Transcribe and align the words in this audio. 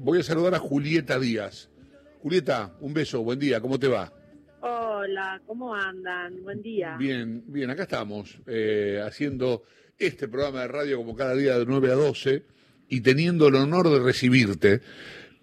voy 0.00 0.20
a 0.20 0.22
saludar 0.22 0.54
a 0.54 0.58
Julieta 0.58 1.18
Díaz. 1.18 1.68
Julieta, 2.22 2.74
un 2.80 2.94
beso, 2.94 3.22
buen 3.22 3.38
día, 3.38 3.60
¿cómo 3.60 3.78
te 3.78 3.88
va? 3.88 4.12
Hola, 4.62 5.40
¿cómo 5.46 5.74
andan? 5.74 6.42
Buen 6.42 6.62
día. 6.62 6.96
Bien, 6.98 7.44
bien, 7.46 7.70
acá 7.70 7.82
estamos 7.84 8.38
eh, 8.46 9.02
haciendo 9.04 9.62
este 9.98 10.28
programa 10.28 10.62
de 10.62 10.68
radio 10.68 10.96
como 10.96 11.14
cada 11.14 11.34
día 11.34 11.58
de 11.58 11.66
9 11.66 11.92
a 11.92 11.94
12 11.94 12.42
y 12.88 13.00
teniendo 13.00 13.48
el 13.48 13.54
honor 13.56 13.90
de 13.90 14.00
recibirte. 14.00 14.80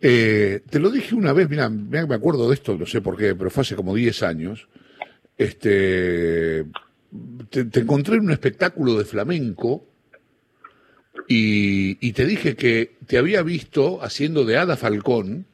Eh, 0.01 0.61
te 0.69 0.79
lo 0.79 0.89
dije 0.89 1.15
una 1.15 1.33
vez, 1.33 1.49
mira, 1.49 1.69
me 1.69 1.99
acuerdo 1.99 2.47
de 2.47 2.55
esto, 2.55 2.77
no 2.77 2.85
sé 2.85 3.01
por 3.01 3.15
qué, 3.15 3.35
pero 3.35 3.49
fue 3.49 3.61
hace 3.61 3.75
como 3.75 3.95
10 3.95 4.23
años. 4.23 4.67
Este, 5.37 6.65
te, 7.49 7.79
encontré 7.79 8.15
en 8.15 8.21
un 8.21 8.31
espectáculo 8.31 8.97
de 8.97 9.05
flamenco 9.05 9.85
y, 11.27 11.97
y, 12.05 12.13
te 12.13 12.25
dije 12.25 12.55
que 12.55 12.95
te 13.05 13.17
había 13.17 13.41
visto 13.43 14.04
haciendo 14.04 14.45
de 14.45 14.57
Ada 14.57 14.77
Falcón 14.77 15.45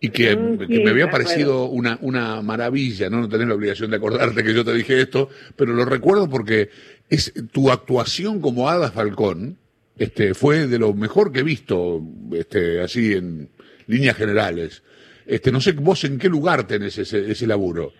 y 0.00 0.10
que, 0.10 0.36
Mm, 0.36 0.58
que 0.58 0.80
me 0.84 0.90
había 0.90 1.10
parecido 1.10 1.64
una, 1.66 1.98
una 2.00 2.42
maravilla, 2.42 3.10
¿no? 3.10 3.20
No 3.20 3.28
tenés 3.28 3.48
la 3.48 3.54
obligación 3.54 3.90
de 3.90 3.96
acordarte 3.96 4.44
que 4.44 4.54
yo 4.54 4.64
te 4.64 4.74
dije 4.74 5.00
esto, 5.00 5.28
pero 5.56 5.72
lo 5.72 5.84
recuerdo 5.84 6.28
porque 6.28 6.70
es 7.08 7.32
tu 7.52 7.70
actuación 7.70 8.40
como 8.40 8.68
Ada 8.68 8.90
Falcón 8.90 9.58
este, 9.98 10.34
fue 10.34 10.66
de 10.68 10.78
lo 10.78 10.94
mejor 10.94 11.32
que 11.32 11.40
he 11.40 11.44
visto, 11.44 12.02
este, 12.32 12.80
así 12.80 13.12
en 13.12 13.48
líneas 13.86 14.16
generales. 14.16 14.82
Este, 15.26 15.50
no 15.50 15.60
sé 15.60 15.72
vos 15.72 16.04
en 16.04 16.18
qué 16.18 16.28
lugar 16.28 16.66
tenés 16.66 16.98
ese, 16.98 17.30
ese 17.30 17.46
laburo. 17.46 17.92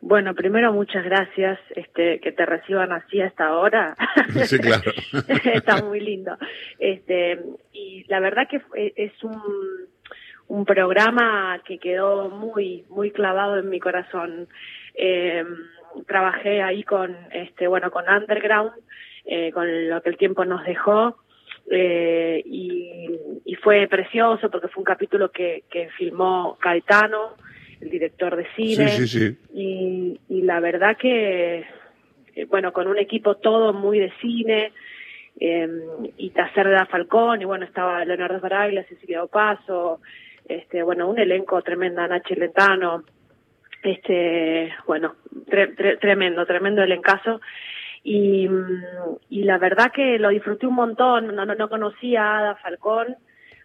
Bueno, 0.00 0.34
primero 0.34 0.72
muchas 0.72 1.04
gracias, 1.04 1.58
este, 1.74 2.20
que 2.20 2.30
te 2.32 2.46
reciban 2.46 2.92
así 2.92 3.20
a 3.20 3.26
esta 3.26 3.56
hora. 3.56 3.96
Sí, 4.44 4.58
claro. 4.58 4.92
Está 5.54 5.82
muy 5.82 6.00
lindo. 6.00 6.36
Este, 6.78 7.40
y 7.72 8.04
la 8.08 8.20
verdad 8.20 8.46
que 8.48 8.60
fue- 8.60 8.92
es 8.96 9.12
un, 9.24 9.40
un 10.48 10.64
programa 10.64 11.60
que 11.64 11.78
quedó 11.78 12.28
muy, 12.28 12.84
muy 12.90 13.10
clavado 13.10 13.58
en 13.58 13.68
mi 13.70 13.80
corazón. 13.80 14.48
Eh, 14.94 15.44
trabajé 16.06 16.62
ahí 16.62 16.82
con, 16.84 17.16
este, 17.32 17.66
bueno, 17.66 17.90
con 17.90 18.04
Underground, 18.08 18.72
eh, 19.24 19.50
con 19.52 19.88
lo 19.88 20.00
que 20.02 20.10
el 20.10 20.16
tiempo 20.18 20.44
nos 20.44 20.64
dejó. 20.64 21.16
eh, 21.70 22.42
y, 22.44 23.10
y 23.44 23.54
fue 23.56 23.88
precioso 23.88 24.50
porque 24.50 24.68
fue 24.68 24.82
un 24.82 24.84
capítulo 24.84 25.32
que, 25.32 25.64
que 25.68 25.88
filmó 25.96 26.56
Caetano, 26.60 27.34
director 27.90 28.36
de 28.36 28.46
cine 28.56 28.88
Sí, 28.88 29.06
sí, 29.06 29.18
sí. 29.18 29.38
y, 29.54 30.20
y 30.28 30.42
la 30.42 30.60
verdad 30.60 30.96
que, 30.96 31.64
eh, 32.34 32.44
bueno, 32.46 32.72
con 32.72 32.86
un 32.88 32.98
equipo 32.98 33.36
todo 33.36 33.72
muy 33.72 33.98
de 33.98 34.12
cine, 34.20 34.72
eh, 35.40 35.68
y 36.16 36.30
Tacerda 36.30 36.86
Falcón, 36.86 37.42
y 37.42 37.44
bueno, 37.44 37.64
estaba 37.64 38.04
Leonardo 38.04 38.40
Baraglia, 38.40 38.84
Cecilia 38.88 39.22
Opaso, 39.22 40.00
este, 40.48 40.82
bueno, 40.82 41.08
un 41.08 41.18
elenco 41.18 41.60
tremenda, 41.62 42.06
Nachi 42.08 42.34
Lentano, 42.34 43.04
este, 43.82 44.72
bueno, 44.86 45.16
tre- 45.46 45.74
tre- 45.76 45.98
tremendo, 46.00 46.46
tremendo 46.46 46.82
elencazo. 46.82 47.40
Y, 48.02 48.48
mm, 48.48 48.84
y 49.30 49.42
la 49.44 49.58
verdad 49.58 49.90
que 49.92 50.18
lo 50.18 50.28
disfruté 50.30 50.66
un 50.66 50.74
montón, 50.74 51.34
no, 51.34 51.44
no, 51.44 51.54
no 51.54 51.68
conocía 51.68 52.22
a 52.24 52.38
Ada 52.38 52.54
Falcón 52.56 53.16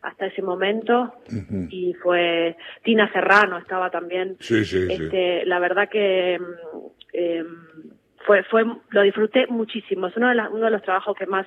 hasta 0.02 0.26
ese 0.26 0.42
momento, 0.42 1.14
y 1.70 1.94
fue 2.02 2.56
Tina 2.84 3.12
Serrano 3.14 3.58
estaba 3.60 3.90
también 3.92 4.36
Sí, 4.40 4.66
sí, 4.66 4.88
sí. 4.88 4.94
este, 4.94 5.46
la 5.46 5.60
verdad 5.60 5.90
que 5.90 6.40
mm, 6.40 6.78
em, 7.14 7.46
fue, 8.26 8.44
fue, 8.44 8.64
lo 8.90 9.02
disfruté 9.04 9.46
muchísimo. 9.48 10.08
Es 10.08 10.18
uno 10.18 10.30
de, 10.30 10.36
la- 10.36 10.50
uno 10.50 10.66
de 10.66 10.72
los 10.72 10.82
trabajos 10.84 11.16
que 11.18 11.26
más 11.28 11.46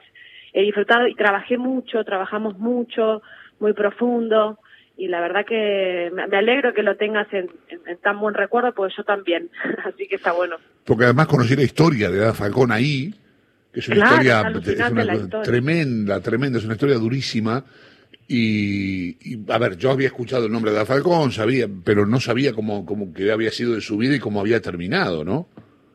he 0.52 0.62
disfrutado 0.62 1.06
y 1.08 1.14
trabajé 1.14 1.58
mucho, 1.58 2.05
trabajamos 2.05 2.58
mucho, 2.58 3.22
muy 3.60 3.72
profundo. 3.72 4.58
Y 4.97 5.08
la 5.08 5.20
verdad 5.20 5.44
que 5.44 6.12
me, 6.14 6.22
alegro 6.36 6.72
que 6.72 6.84
lo 6.84 6.97
tengas 6.97 7.27
en, 7.32 7.50
en- 7.69 7.80
en 7.86 7.97
tan 7.98 8.20
buen 8.20 8.34
recuerdo, 8.34 8.72
porque 8.72 8.94
yo 8.97 9.02
también. 9.02 9.50
Así 9.84 10.06
que 10.06 10.14
está 10.16 10.32
bueno. 10.32 10.56
Porque 10.84 11.05
además 11.05 11.27
conocí 11.27 11.56
la 11.56 11.62
historia 11.64 12.09
de 12.10 12.20
Ada 12.22 12.34
Falcón 12.34 12.70
ahí, 12.70 13.12
que 13.72 13.81
es 13.81 13.88
una 13.88 13.97
Claro, 13.97 14.20
es 14.20 14.25
historia. 14.69 15.43
tremenda, 15.43 16.20
tremenda, 16.20 16.59
es 16.59 16.64
una 16.64 16.75
historia 16.75 16.97
durísima. 16.97 17.64
Y, 18.27 19.17
y, 19.35 19.39
a 19.53 19.59
ver, 19.59 19.77
yo 19.77 19.91
había 19.91 20.07
escuchado 20.07 20.47
el 20.47 20.53
nombre 20.53 20.73
de 20.73 20.85
Falcón, 20.87 21.31
sabía, 21.31 21.67
pero 21.85 22.07
no 22.07 22.21
sabía 22.21 22.53
cómo, 22.53 22.87
cómo 22.87 23.12
que 23.12 23.31
había 23.31 23.51
sido 23.51 23.75
de 23.75 23.81
su 23.81 23.97
vida 23.99 24.17
y 24.17 24.21
cómo 24.21 24.41
había 24.41 24.61
terminado, 24.61 25.25
¿no? 25.25 25.47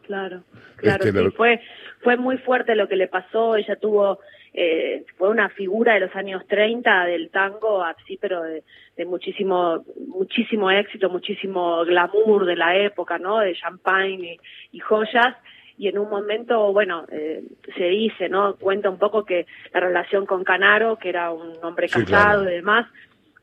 Claro, 0.04 0.44
claro, 0.78 1.06
Este, 1.06 1.18
sí, 1.18 1.26
lo- 1.26 1.32
fue, 1.32 1.60
fue 2.02 2.18
muy 2.18 2.38
fuerte 2.38 2.76
lo 2.76 2.88
que 2.88 2.96
le 2.96 3.08
pasó, 3.08 3.56
ella 3.56 3.76
tuvo, 3.78 4.20
eh, 4.54 5.06
fue 5.18 5.30
una 5.30 5.50
figura 5.50 5.94
de 5.96 6.02
los 6.02 6.16
años 6.16 6.46
30 6.48 7.06
del 7.06 7.30
tango, 7.30 7.84
así, 7.84 8.18
pero 8.22 8.42
de, 8.44 8.64
de 8.96 9.06
muchísimo, 9.06 9.84
muchísimo 10.08 10.70
éxito, 10.72 11.10
muchísimo 11.10 11.84
glamour 11.86 12.46
de 12.46 12.56
la 12.56 12.76
época, 12.78 13.18
¿no? 13.18 13.40
De 13.40 13.56
champagne 13.56 14.38
y, 14.72 14.78
y 14.78 14.80
joyas, 14.80 15.36
y 15.80 15.88
en 15.88 15.98
un 15.98 16.10
momento, 16.10 16.72
bueno, 16.74 17.06
eh, 17.12 17.42
se 17.76 17.86
dice, 17.86 18.30
¿no? 18.30 18.56
Cuenta 18.58 18.90
un 18.90 19.00
poco 19.00 19.24
que 19.26 19.48
la 19.74 19.80
relación 19.80 20.26
con 20.28 20.44
Canaro, 20.44 20.98
que 20.98 21.10
era 21.10 21.32
un 21.32 21.54
hombre 21.64 21.88
Sí, 21.88 22.04
casado 22.04 22.42
claro. 22.44 22.52
y 22.52 22.54
demás, 22.56 22.86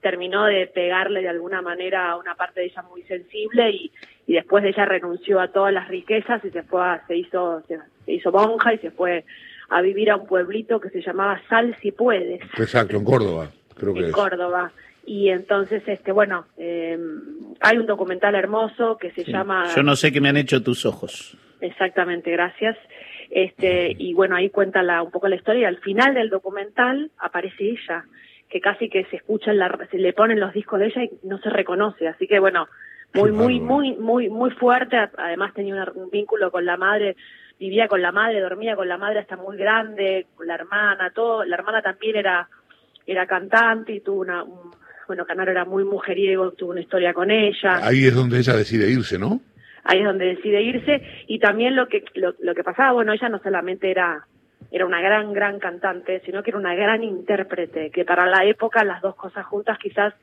terminó 0.03 0.45
de 0.45 0.67
pegarle 0.69 1.23
de 1.23 1.29
alguna 1.31 1.63
manera 1.63 2.11
a 2.11 2.17
una 2.17 2.35
parte 2.37 2.61
de 2.61 2.67
ella 2.67 2.83
muy 2.83 3.03
sensible 3.05 3.71
y, 3.71 3.91
y 4.27 4.35
después 4.35 4.63
de 4.63 4.69
ella 4.71 4.85
renunció 4.85 5.41
a 5.41 5.49
todas 5.49 5.73
las 5.73 5.89
riquezas 5.89 6.45
y 6.45 6.51
se 6.51 6.63
fue 6.63 6.83
a- 6.83 7.03
se 7.09 7.17
hizo 7.17 7.63
se, 7.67 7.79
se 8.05 8.13
hizo 8.13 8.31
monja 8.31 8.75
y 8.75 8.79
se 8.79 8.91
fue 8.93 9.25
a 9.71 9.81
vivir 9.81 10.11
a 10.11 10.17
un 10.17 10.27
pueblito 10.27 10.79
que 10.79 10.91
se 10.91 11.01
llamaba 11.03 11.41
Sal 11.49 11.75
si 11.81 11.91
puedes 11.91 12.41
Exacto, 12.57 12.97
en 12.99 13.05
Córdoba, 13.05 13.51
creo 13.75 13.95
que 13.95 14.01
en 14.01 14.05
es. 14.07 14.13
Córdoba 14.13 14.71
y 15.07 15.31
entonces 15.31 15.83
este 15.89 16.13
bueno 16.13 16.45
eh, 16.59 16.99
hay 17.61 17.79
un 17.79 17.87
documental 17.87 18.35
hermoso 18.37 18.99
que 18.99 19.11
se 19.13 19.25
llama 19.25 19.65
Yo 19.75 19.83
no 19.83 19.97
sé 19.97 20.13
qué 20.13 20.21
me 20.21 20.29
han 20.29 20.37
hecho 20.37 20.63
tus 20.63 20.85
ojos. 20.87 21.37
Exactamente, 21.61 22.31
gracias. 22.31 22.77
Este, 23.31 23.94
y 23.99 24.15
bueno, 24.15 24.37
ahí 24.37 24.50
cuenta 24.50 24.83
la, 24.83 25.03
un 25.03 25.11
poco 25.11 25.28
la 25.28 25.37
historia. 25.37 25.62
y 25.62 25.65
Al 25.65 25.78
final 25.78 26.15
del 26.15 26.31
documental 26.31 27.11
aparece 27.19 27.71
ella, 27.71 28.05
que 28.49 28.61
casi 28.61 28.89
que 28.89 29.05
se 29.06 29.17
escucha, 29.17 29.50
en 29.50 29.59
la, 29.59 29.77
se 29.91 29.99
le 29.99 30.12
ponen 30.12 30.39
los 30.41 30.53
discos 30.53 30.78
de 30.81 30.87
ella 30.87 31.05
y 31.05 31.11
no 31.25 31.39
se 31.39 31.50
reconoce. 31.50 32.06
Así 32.09 32.27
que 32.27 32.39
bueno, 32.39 32.69
muy, 33.15 33.33
muy, 33.33 33.61
muy, 33.61 33.97
muy, 33.97 34.28
muy 34.28 34.50
fuerte. 34.50 34.97
Además 35.17 35.53
tenía 35.55 35.75
una- 35.75 35.93
un 35.94 36.11
vínculo 36.11 36.50
con 36.50 36.65
la 36.65 36.77
madre, 36.77 37.17
vivía 37.59 37.88
con 37.88 38.03
la 38.03 38.12
madre, 38.12 38.41
dormía 38.41 38.77
con 38.77 38.88
la 38.88 38.99
madre 38.99 39.21
hasta 39.21 39.37
muy 39.37 39.56
grande, 39.56 40.27
con 40.37 40.47
la 40.47 40.55
hermana, 40.55 41.11
todo. 41.15 41.44
La 41.44 41.56
hermana 41.56 41.83
también 41.83 42.17
era, 42.17 42.49
era 43.06 43.27
cantante 43.27 43.93
y 43.94 44.00
tuvo 44.00 44.21
una, 44.21 44.44
un- 44.44 44.71
bueno, 45.09 45.25
Canaro 45.25 45.50
era 45.53 45.65
muy 45.65 45.84
mujeriego, 45.84 46.50
tuvo 46.53 46.73
una 46.73 46.81
historia 46.81 47.15
con 47.15 47.31
ella 47.31 47.77
Ahí 47.87 48.06
es 48.06 48.15
donde 48.15 48.38
ella 48.38 48.55
decide 48.55 48.91
irse, 48.91 49.19
¿no? 49.19 49.41
Ahí 49.87 50.01
es 50.01 50.05
donde 50.05 50.35
decide 50.37 50.63
irse. 50.63 51.03
Y 51.27 51.39
también 51.39 51.77
lo 51.77 51.89
que 51.89 52.05
lo, 52.15 52.35
lo 52.41 52.55
que 52.55 52.65
pasaba 52.65 52.93
bueno 52.93 53.13
ella 53.13 53.29
no 53.29 53.39
solamente 53.39 53.91
era 53.91 54.27
era 54.71 54.87
una 54.87 55.01
gran 55.01 55.33
gran 55.33 55.59
cantante 55.59 56.21
sino 56.25 56.43
que 56.43 56.51
era 56.51 56.59
una 56.59 56.75
gran 56.75 57.03
intérprete 57.03 57.91
que 57.91 58.05
para 58.05 58.27
la 58.27 58.45
época 58.45 58.85
las 58.85 59.01
dos 59.03 59.15
cosas 59.15 59.47
juntas 59.47 59.79
quizás 59.79 60.15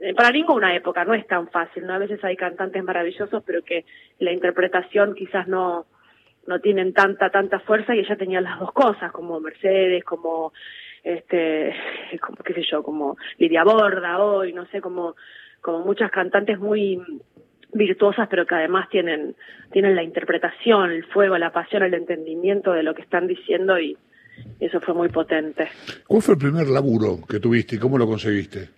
eh, 0.00 0.14
para 0.14 0.30
ninguna 0.30 0.74
época 0.74 1.04
no 1.04 1.14
es 1.14 1.26
tan 1.26 1.48
fácil 1.48 1.86
no 1.86 1.94
a 1.94 1.98
veces 1.98 2.22
hay 2.24 2.36
cantantes 2.36 2.82
maravillosos 2.82 3.42
pero 3.44 3.62
que 3.62 3.84
la 4.18 4.32
interpretación 4.32 5.14
quizás 5.14 5.46
no 5.46 5.86
no 6.46 6.60
tienen 6.60 6.94
tanta 6.94 7.30
tanta 7.30 7.60
fuerza 7.60 7.94
y 7.94 8.00
ella 8.00 8.16
tenía 8.16 8.40
las 8.40 8.58
dos 8.58 8.72
cosas 8.72 9.12
como 9.12 9.40
Mercedes 9.40 10.04
como 10.04 10.52
este 11.02 11.74
como 12.20 12.36
qué 12.38 12.54
sé 12.54 12.62
yo 12.70 12.82
como 12.82 13.16
Lidia 13.38 13.64
Borda 13.64 14.18
hoy 14.22 14.52
no 14.52 14.66
sé 14.66 14.80
como 14.80 15.16
como 15.60 15.80
muchas 15.80 16.10
cantantes 16.10 16.58
muy 16.58 17.00
virtuosas 17.76 18.26
pero 18.30 18.46
que 18.46 18.54
además 18.54 18.88
tienen 18.90 19.34
tienen 19.72 19.94
la 19.94 20.02
interpretación 20.02 20.90
el 20.90 21.04
fuego 21.06 21.36
la 21.38 21.52
pasión 21.52 21.82
el 21.82 21.94
entendimiento 21.94 22.72
de 22.72 22.82
lo 22.82 22.94
que 22.94 23.02
están 23.02 23.26
diciendo 23.26 23.78
y 23.78 23.96
eso 24.60 24.80
fue 24.80 24.94
muy 24.94 25.08
potente 25.08 25.68
¿Cuál 26.06 26.22
fue 26.22 26.34
el 26.34 26.40
primer 26.40 26.68
laburo 26.68 27.18
que 27.28 27.40
tuviste 27.40 27.76
y 27.76 27.78
cómo 27.78 27.96
lo 27.98 28.06
conseguiste? 28.06 28.68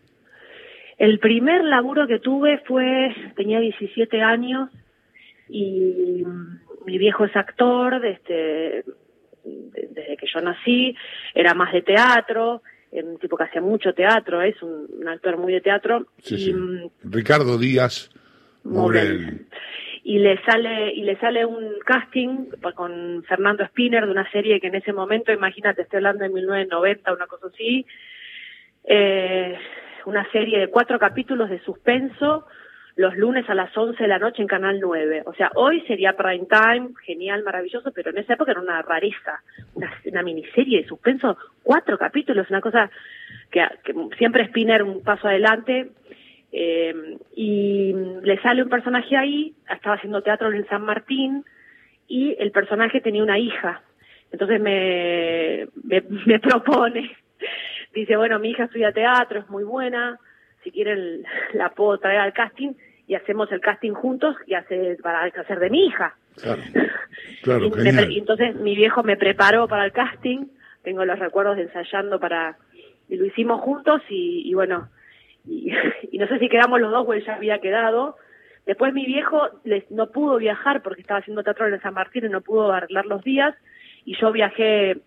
El 0.98 1.18
primer 1.20 1.62
laburo 1.64 2.06
que 2.08 2.18
tuve 2.18 2.58
fue, 2.66 3.14
tenía 3.36 3.60
17 3.60 4.20
años 4.20 4.68
y 5.48 6.24
mi 6.84 6.98
viejo 6.98 7.24
es 7.24 7.36
actor 7.36 8.00
desde, 8.00 8.82
de- 9.44 9.88
desde 9.92 10.16
que 10.16 10.26
yo 10.32 10.40
nací, 10.40 10.94
era 11.34 11.54
más 11.54 11.72
de 11.72 11.82
teatro, 11.82 12.62
un 12.90 13.18
tipo 13.18 13.36
que 13.36 13.44
hacía 13.44 13.60
mucho 13.60 13.92
teatro, 13.94 14.42
es 14.42 14.60
un, 14.62 14.86
un 15.00 15.08
actor 15.08 15.36
muy 15.36 15.52
de 15.52 15.60
teatro. 15.60 16.06
Sí, 16.22 16.34
y, 16.34 16.38
sí. 16.46 16.52
mm, 16.52 16.90
Ricardo 17.04 17.58
Díaz 17.58 18.10
Morel. 18.68 19.46
Y 20.04 20.18
le 20.18 20.40
sale 20.42 20.92
y 20.94 21.02
le 21.02 21.16
sale 21.16 21.44
un 21.44 21.74
casting 21.84 22.46
con 22.74 23.24
Fernando 23.24 23.64
Spinner 23.66 24.06
de 24.06 24.12
una 24.12 24.30
serie 24.30 24.60
que 24.60 24.68
en 24.68 24.76
ese 24.76 24.92
momento 24.92 25.32
imagínate 25.32 25.82
estoy 25.82 25.98
hablando 25.98 26.24
de 26.24 26.30
1990 26.30 27.12
una 27.12 27.26
cosa 27.26 27.48
así 27.48 27.84
eh, 28.84 29.58
una 30.06 30.30
serie 30.30 30.60
de 30.60 30.68
cuatro 30.68 30.98
capítulos 30.98 31.50
de 31.50 31.60
suspenso 31.60 32.46
los 32.98 33.16
lunes 33.16 33.48
a 33.48 33.54
las 33.54 33.74
11 33.76 34.02
de 34.02 34.08
la 34.08 34.18
noche 34.18 34.42
en 34.42 34.48
Canal 34.48 34.80
9. 34.80 35.22
O 35.26 35.32
sea, 35.34 35.52
hoy 35.54 35.80
sería 35.82 36.16
prime 36.16 36.46
time, 36.50 36.88
genial, 37.06 37.44
maravilloso, 37.44 37.92
pero 37.92 38.10
en 38.10 38.18
esa 38.18 38.34
época 38.34 38.50
era 38.50 38.60
una 38.60 38.82
rareza, 38.82 39.40
una, 39.74 39.88
una 40.04 40.22
miniserie 40.24 40.82
de 40.82 40.88
suspenso, 40.88 41.38
cuatro 41.62 41.96
capítulos, 41.96 42.50
una 42.50 42.60
cosa 42.60 42.90
que, 43.52 43.64
que 43.84 43.94
siempre 44.18 44.48
Spinner 44.48 44.82
un 44.82 45.04
paso 45.04 45.28
adelante, 45.28 45.90
eh, 46.52 47.18
y 47.34 47.92
le 48.22 48.40
sale 48.40 48.62
un 48.62 48.68
personaje 48.68 49.16
ahí, 49.16 49.54
estaba 49.70 49.96
haciendo 49.96 50.22
teatro 50.22 50.48
en 50.48 50.56
el 50.56 50.68
San 50.68 50.82
Martín, 50.82 51.44
y 52.06 52.34
el 52.38 52.50
personaje 52.50 53.00
tenía 53.00 53.22
una 53.22 53.38
hija. 53.38 53.82
Entonces 54.32 54.60
me, 54.60 55.68
me, 55.84 56.02
me 56.26 56.38
propone, 56.40 57.16
dice, 57.94 58.16
bueno, 58.16 58.38
mi 58.38 58.50
hija 58.50 58.64
estudia 58.64 58.92
teatro, 58.92 59.40
es 59.40 59.48
muy 59.48 59.64
buena, 59.64 60.18
si 60.64 60.70
quieren 60.70 61.24
la 61.52 61.70
puedo 61.70 61.98
traer 61.98 62.20
al 62.20 62.32
casting 62.32 62.72
y 63.06 63.14
hacemos 63.14 63.50
el 63.52 63.60
casting 63.60 63.92
juntos 63.92 64.36
y 64.46 64.54
hace 64.54 64.96
para 65.02 65.22
hacer 65.24 65.58
de 65.58 65.70
mi 65.70 65.86
hija. 65.86 66.14
Claro, 66.40 66.62
claro, 67.42 67.66
y, 67.66 67.72
genial. 67.72 68.12
entonces 68.12 68.54
mi 68.56 68.76
viejo 68.76 69.02
me 69.02 69.16
preparó 69.16 69.66
para 69.66 69.84
el 69.84 69.92
casting, 69.92 70.46
tengo 70.82 71.04
los 71.04 71.18
recuerdos 71.18 71.56
de 71.56 71.62
ensayando 71.62 72.20
para, 72.20 72.58
y 73.08 73.16
lo 73.16 73.24
hicimos 73.24 73.60
juntos 73.62 74.02
y, 74.08 74.48
y 74.48 74.54
bueno, 74.54 74.88
y, 75.48 75.72
y 76.12 76.18
no 76.18 76.26
sé 76.28 76.38
si 76.38 76.48
quedamos 76.48 76.80
los 76.80 76.90
dos 76.90 77.06
o 77.06 77.12
él 77.12 77.24
ya 77.24 77.34
había 77.34 77.58
quedado. 77.58 78.16
Después 78.66 78.92
mi 78.92 79.06
viejo 79.06 79.48
les, 79.64 79.90
no 79.90 80.10
pudo 80.10 80.36
viajar 80.36 80.82
porque 80.82 81.00
estaba 81.00 81.20
haciendo 81.20 81.42
teatro 81.42 81.66
en 81.66 81.80
San 81.80 81.94
Martín 81.94 82.26
y 82.26 82.28
no 82.28 82.42
pudo 82.42 82.70
arreglar 82.70 83.06
los 83.06 83.24
días 83.24 83.54
y 84.08 84.16
yo 84.16 84.32
viajé, 84.32 84.98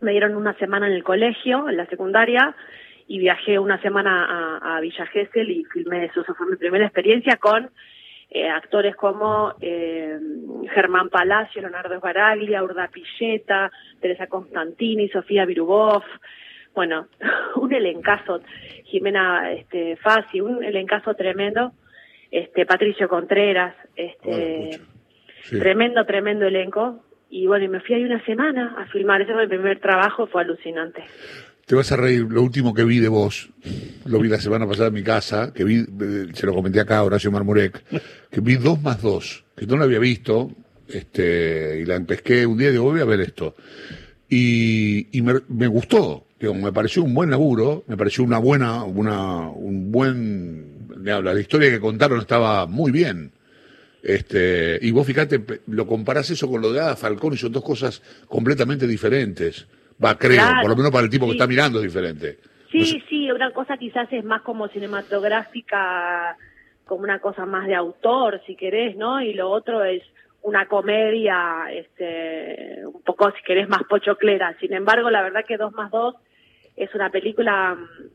me 0.00 0.10
dieron 0.10 0.34
una 0.34 0.54
semana 0.54 0.88
en 0.88 0.94
el 0.94 1.04
colegio, 1.04 1.68
en 1.68 1.76
la 1.76 1.86
secundaria, 1.86 2.56
y 3.06 3.18
viajé 3.18 3.58
una 3.58 3.80
semana 3.82 4.58
a, 4.60 4.80
Villa 4.80 5.06
Gesell 5.06 5.48
y 5.50 5.64
filmé 5.64 6.06
eso, 6.06 6.22
esa 6.22 6.34
fue 6.34 6.46
mi 6.48 6.56
primera 6.56 6.84
experiencia 6.84 7.36
con 7.36 7.70
eh, 8.30 8.48
actores 8.48 8.96
como 8.96 9.54
eh, 9.60 10.18
Germán 10.74 11.08
Palacio, 11.08 11.60
Leonardo 11.60 12.00
Baraglia, 12.00 12.64
Urda 12.64 12.88
Pilleta, 12.88 13.70
Teresa 14.00 14.26
Constantini, 14.26 15.08
Sofía 15.08 15.44
Virubov, 15.44 16.02
bueno, 16.74 17.08
un 17.56 17.72
elencazo, 17.72 18.40
Jimena 18.84 19.52
este, 19.52 19.96
Fassi, 19.96 20.40
un 20.40 20.62
elencazo 20.64 21.14
tremendo, 21.14 21.72
este 22.30 22.66
Patricio 22.66 23.08
Contreras, 23.08 23.74
este. 23.96 24.80
Sí. 25.44 25.58
tremendo, 25.58 26.06
tremendo 26.06 26.46
elenco, 26.46 27.02
y 27.28 27.46
bueno, 27.46 27.64
y 27.64 27.68
me 27.68 27.80
fui 27.80 27.94
ahí 27.94 28.04
una 28.04 28.22
semana 28.24 28.76
a 28.78 28.86
filmar, 28.86 29.22
ese 29.22 29.32
fue 29.32 29.42
mi 29.44 29.48
primer 29.48 29.80
trabajo, 29.80 30.26
fue 30.26 30.42
alucinante. 30.42 31.02
Te 31.64 31.74
vas 31.74 31.90
a 31.90 31.96
reír, 31.96 32.26
lo 32.28 32.42
último 32.42 32.74
que 32.74 32.84
vi 32.84 32.98
de 32.98 33.08
vos, 33.08 33.48
lo 34.04 34.18
vi 34.18 34.28
la 34.28 34.36
semana 34.36 34.66
pasada 34.66 34.88
en 34.88 34.94
mi 34.94 35.02
casa, 35.02 35.52
que 35.54 35.64
vi, 35.64 35.78
eh, 35.78 36.26
se 36.34 36.46
lo 36.46 36.52
comenté 36.52 36.78
acá 36.78 36.98
a 36.98 37.04
Horacio 37.04 37.30
Marmurek, 37.30 37.82
que 38.30 38.40
vi 38.42 38.56
dos 38.56 38.82
más 38.82 39.00
dos, 39.00 39.46
que 39.56 39.66
no 39.66 39.78
lo 39.78 39.84
había 39.84 39.98
visto, 39.98 40.50
este, 40.88 41.80
y 41.80 41.86
la 41.86 41.96
empesqué 41.96 42.44
un 42.44 42.58
día 42.58 42.68
y 42.68 42.72
digo, 42.72 42.84
voy 42.84 43.00
a 43.00 43.06
ver 43.06 43.20
esto. 43.20 43.54
Y, 44.28 45.16
y 45.16 45.22
me, 45.22 45.40
me 45.48 45.68
gustó, 45.68 46.26
digo, 46.46 46.54
me 46.54 46.72
pareció 46.72 47.02
un 47.02 47.14
buen 47.14 47.30
laburo, 47.30 47.84
me 47.86 47.96
pareció 47.96 48.24
una 48.24 48.38
buena, 48.38 48.84
una, 48.84 49.48
un 49.48 49.90
buen, 49.92 50.88
la 51.04 51.38
historia 51.40 51.70
que 51.70 51.80
contaron 51.80 52.20
estaba 52.20 52.66
muy 52.66 52.90
bien. 52.92 53.32
Este, 54.02 54.78
y 54.82 54.90
vos 54.90 55.06
fíjate, 55.06 55.40
lo 55.68 55.86
comparás 55.86 56.28
eso 56.30 56.50
con 56.50 56.60
lo 56.60 56.72
de 56.72 56.80
Ada 56.80 56.96
Falcón 56.96 57.34
y 57.34 57.36
son 57.36 57.52
dos 57.52 57.62
cosas 57.62 58.02
completamente 58.26 58.86
diferentes. 58.86 59.68
Va, 60.04 60.18
creo, 60.18 60.40
Claro, 60.40 60.62
por 60.62 60.70
lo 60.70 60.76
menos 60.76 60.90
para 60.90 61.04
el 61.04 61.10
tipo 61.10 61.26
que 61.26 61.32
está 61.32 61.46
mirando 61.46 61.78
es 61.78 61.84
diferente. 61.84 62.38
Sí, 62.72 62.78
No 62.78 62.84
sé. 62.86 63.02
sí, 63.08 63.30
una 63.30 63.52
cosa 63.52 63.76
quizás 63.76 64.12
es 64.12 64.24
más 64.24 64.42
como 64.42 64.66
cinematográfica, 64.68 66.36
como 66.86 67.04
una 67.04 67.20
cosa 67.20 67.46
más 67.46 67.68
de 67.68 67.76
autor, 67.76 68.40
si 68.46 68.56
querés, 68.56 68.96
¿no? 68.96 69.20
Y 69.22 69.34
lo 69.34 69.50
otro 69.50 69.84
es 69.84 70.02
una 70.42 70.66
comedia, 70.66 71.66
este, 71.72 72.84
un 72.84 73.02
poco, 73.02 73.30
si 73.30 73.42
querés, 73.44 73.68
más 73.68 73.84
pochoclera. 73.84 74.56
Sin 74.58 74.72
embargo, 74.72 75.10
la 75.10 75.22
verdad 75.22 75.44
que 75.46 75.56
Dos 75.56 75.72
más 75.74 75.90
Dos 75.92 76.16
es 76.76 76.94
una 76.94 77.10
película 77.10 77.74
mm, 77.74 78.06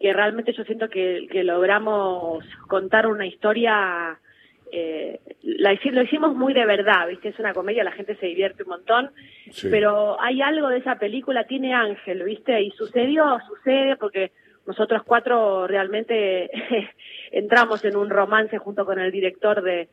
que 0.00 0.12
realmente 0.12 0.52
yo 0.52 0.64
siento 0.64 0.88
que, 0.88 1.26
que 1.30 1.42
logramos 1.44 2.44
contar 2.68 3.06
una 3.06 3.26
historia 3.26 4.18
eh, 4.70 5.18
la 5.42 5.72
lo 5.92 6.02
hicimos 6.02 6.34
muy 6.36 6.52
de 6.52 6.66
verdad, 6.66 7.08
¿viste? 7.08 7.30
Es 7.30 7.38
una 7.38 7.54
comedia, 7.54 7.82
la 7.84 7.92
gente 7.92 8.16
se 8.16 8.26
divierte 8.26 8.64
un 8.64 8.68
montón, 8.68 9.10
Sí. 9.50 9.68
pero 9.70 10.20
hay 10.20 10.42
algo 10.42 10.68
de 10.68 10.78
esa 10.78 10.96
película, 10.98 11.44
tiene 11.46 11.72
ángel, 11.72 12.22
¿viste? 12.22 12.60
Y 12.60 12.70
sucedió, 12.72 13.38
sucede, 13.48 13.96
porque 13.96 14.30
nosotros 14.66 15.02
cuatro 15.04 15.66
realmente 15.66 16.50
entramos 17.32 17.82
en 17.86 17.96
un 17.96 18.10
romance 18.10 18.58
junto 18.58 18.84
con 18.84 18.98
el 18.98 19.10
director 19.10 19.62
de, 19.62 19.88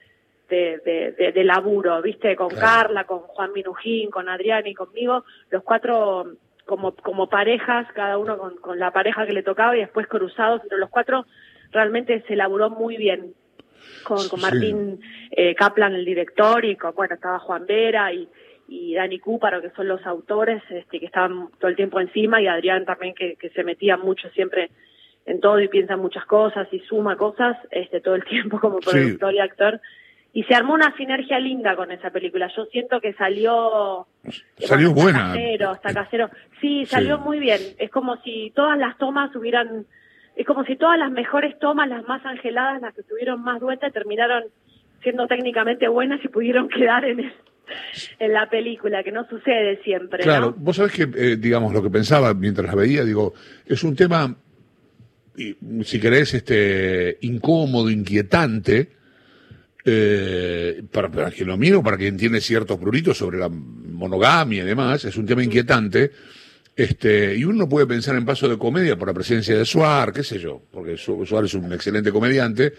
de, 0.50 0.80
de, 0.86 1.12
de- 1.18 1.32
de 1.32 1.44
laburo, 1.46 2.02
¿viste? 2.02 2.36
Con 2.36 2.50
Claro. 2.50 2.62
Carla, 2.66 3.04
con 3.06 3.20
Juan 3.20 3.54
Minujín, 3.54 4.10
con 4.12 4.28
Adrián 4.28 4.68
y 4.68 4.74
conmigo, 4.74 5.24
los 5.52 5.64
cuatro 5.64 6.34
como, 6.66 6.96
como 6.96 7.30
parejas, 7.30 7.88
cada 7.94 8.18
uno 8.18 8.38
con, 8.38 8.56
con 8.58 8.80
la 8.80 8.92
pareja 8.92 9.26
que 9.26 9.34
le 9.34 9.44
tocaba 9.44 9.76
y 9.76 9.82
después 9.82 10.08
cruzados 10.08 10.62
entre 10.64 10.78
los 10.78 10.90
cuatro, 10.90 11.26
realmente 11.72 12.24
se 12.28 12.34
elaboró 12.34 12.70
muy 12.70 12.98
bien 12.98 13.34
con, 14.04 14.28
con 14.30 14.40
Sí. 14.40 14.46
Martín 14.46 15.00
eh, 15.32 15.56
Kaplan, 15.56 15.94
el 15.96 16.06
director, 16.06 16.66
y 16.66 16.76
con, 16.76 16.94
bueno, 16.96 17.16
estaba 17.16 17.40
Juan 17.40 17.66
Vera 17.66 18.12
y, 18.14 18.28
y 18.68 18.96
Dani 18.96 19.20
Cúparo, 19.20 19.62
que 19.62 19.70
son 19.72 19.88
los 19.88 20.06
autores, 20.06 20.62
este, 20.70 21.00
que 21.00 21.06
estaban 21.06 21.50
todo 21.60 21.70
el 21.70 21.76
tiempo 21.76 22.00
encima, 22.00 22.42
y 22.42 22.48
Adrián 22.48 22.86
también, 22.86 23.14
que, 23.14 23.36
que 23.36 23.50
se 23.50 23.64
metía 23.64 23.98
mucho 23.98 24.30
siempre 24.30 24.72
en 25.28 25.40
todo 25.40 25.60
y 25.60 25.68
piensa 25.68 25.98
muchas 25.98 26.26
cosas 26.26 26.68
y 26.72 26.80
suma 26.82 27.16
cosas 27.18 27.58
este, 27.72 28.00
todo 28.00 28.16
el 28.16 28.24
tiempo 28.26 28.60
como 28.60 28.80
Sí. 28.82 28.90
productor 28.92 29.34
y 29.34 29.40
actor. 29.40 29.82
Y 30.36 30.44
se 30.44 30.54
armó 30.54 30.74
una 30.74 30.94
sinergia 30.98 31.40
linda 31.40 31.76
con 31.78 31.92
esa 31.92 32.10
película. 32.10 32.52
Yo 32.56 32.66
siento 32.66 33.00
que 33.00 33.14
salió... 33.14 34.06
Salió 34.60 34.92
bueno, 34.92 35.10
está 35.18 35.28
buena. 35.28 35.34
Casero, 35.34 35.72
está 35.74 35.94
casero. 35.94 36.30
Sí, 36.60 36.86
salió 36.86 37.16
Sí. 37.18 37.24
muy 37.24 37.40
bien. 37.40 37.62
Es 37.80 37.90
como 37.90 38.18
si 38.22 38.52
todas 38.54 38.78
las 38.78 38.98
tomas 38.98 39.34
hubieran... 39.36 39.86
Es 40.36 40.46
como 40.46 40.66
si 40.66 40.76
todas 40.76 41.00
las 41.00 41.10
mejores 41.10 41.58
tomas, 41.60 41.88
las 41.88 42.06
más 42.06 42.26
angeladas, 42.26 42.82
las 42.82 42.94
que 42.94 43.04
tuvieron 43.04 43.42
más 43.42 43.62
dueta, 43.62 43.90
terminaron 43.92 44.44
siendo 45.02 45.26
técnicamente 45.28 45.88
buenas 45.88 46.20
y 46.22 46.28
pudieron 46.28 46.68
quedar 46.78 47.06
en, 47.06 47.22
el- 47.22 47.34
en 48.20 48.34
la 48.34 48.50
película, 48.50 49.04
que 49.04 49.14
no 49.14 49.26
sucede 49.30 49.82
siempre, 49.84 50.22
Claro, 50.24 50.48
¿no? 50.48 50.56
vos 50.58 50.76
sabés 50.76 50.92
que, 50.92 51.04
eh, 51.04 51.38
digamos, 51.38 51.72
lo 51.74 51.82
que 51.82 51.90
pensaba 51.90 52.34
mientras 52.34 52.68
la 52.68 52.76
veía, 52.76 53.06
digo, 53.06 53.34
es 53.66 53.82
un 53.86 53.96
tema, 53.96 54.36
si 55.84 56.00
querés, 56.02 56.34
este, 56.34 57.18
incómodo, 57.22 57.90
inquietante, 57.90 58.90
eh, 59.86 60.84
para, 60.92 61.10
para 61.12 61.32
quien 61.32 61.48
lo 61.48 61.58
mira 61.58 61.78
o 61.78 61.84
para 61.84 61.98
quien 61.98 62.18
tiene 62.18 62.42
ciertos 62.42 62.78
pruritos 62.80 63.18
sobre 63.18 63.38
la 63.38 63.50
monogamia 63.50 64.64
y 64.64 64.66
demás, 64.66 65.06
es 65.06 65.16
un 65.18 65.26
tema 65.26 65.44
inquietante. 65.44 66.12
Este, 66.76 67.36
y 67.38 67.46
uno 67.46 67.70
puede 67.70 67.88
pensar 67.88 68.16
en 68.18 68.26
paso 68.26 68.50
de 68.50 68.58
comedia 68.58 68.98
por 68.98 69.08
la 69.08 69.14
presencia 69.14 69.56
de 69.58 69.64
Suar, 69.64 70.12
qué 70.12 70.24
sé 70.24 70.40
yo, 70.40 70.62
porque 70.72 70.98
Su- 70.98 71.26
Suar 71.26 71.46
es 71.46 71.54
un 71.54 71.72
excelente 71.72 72.12
comediante, 72.12 72.74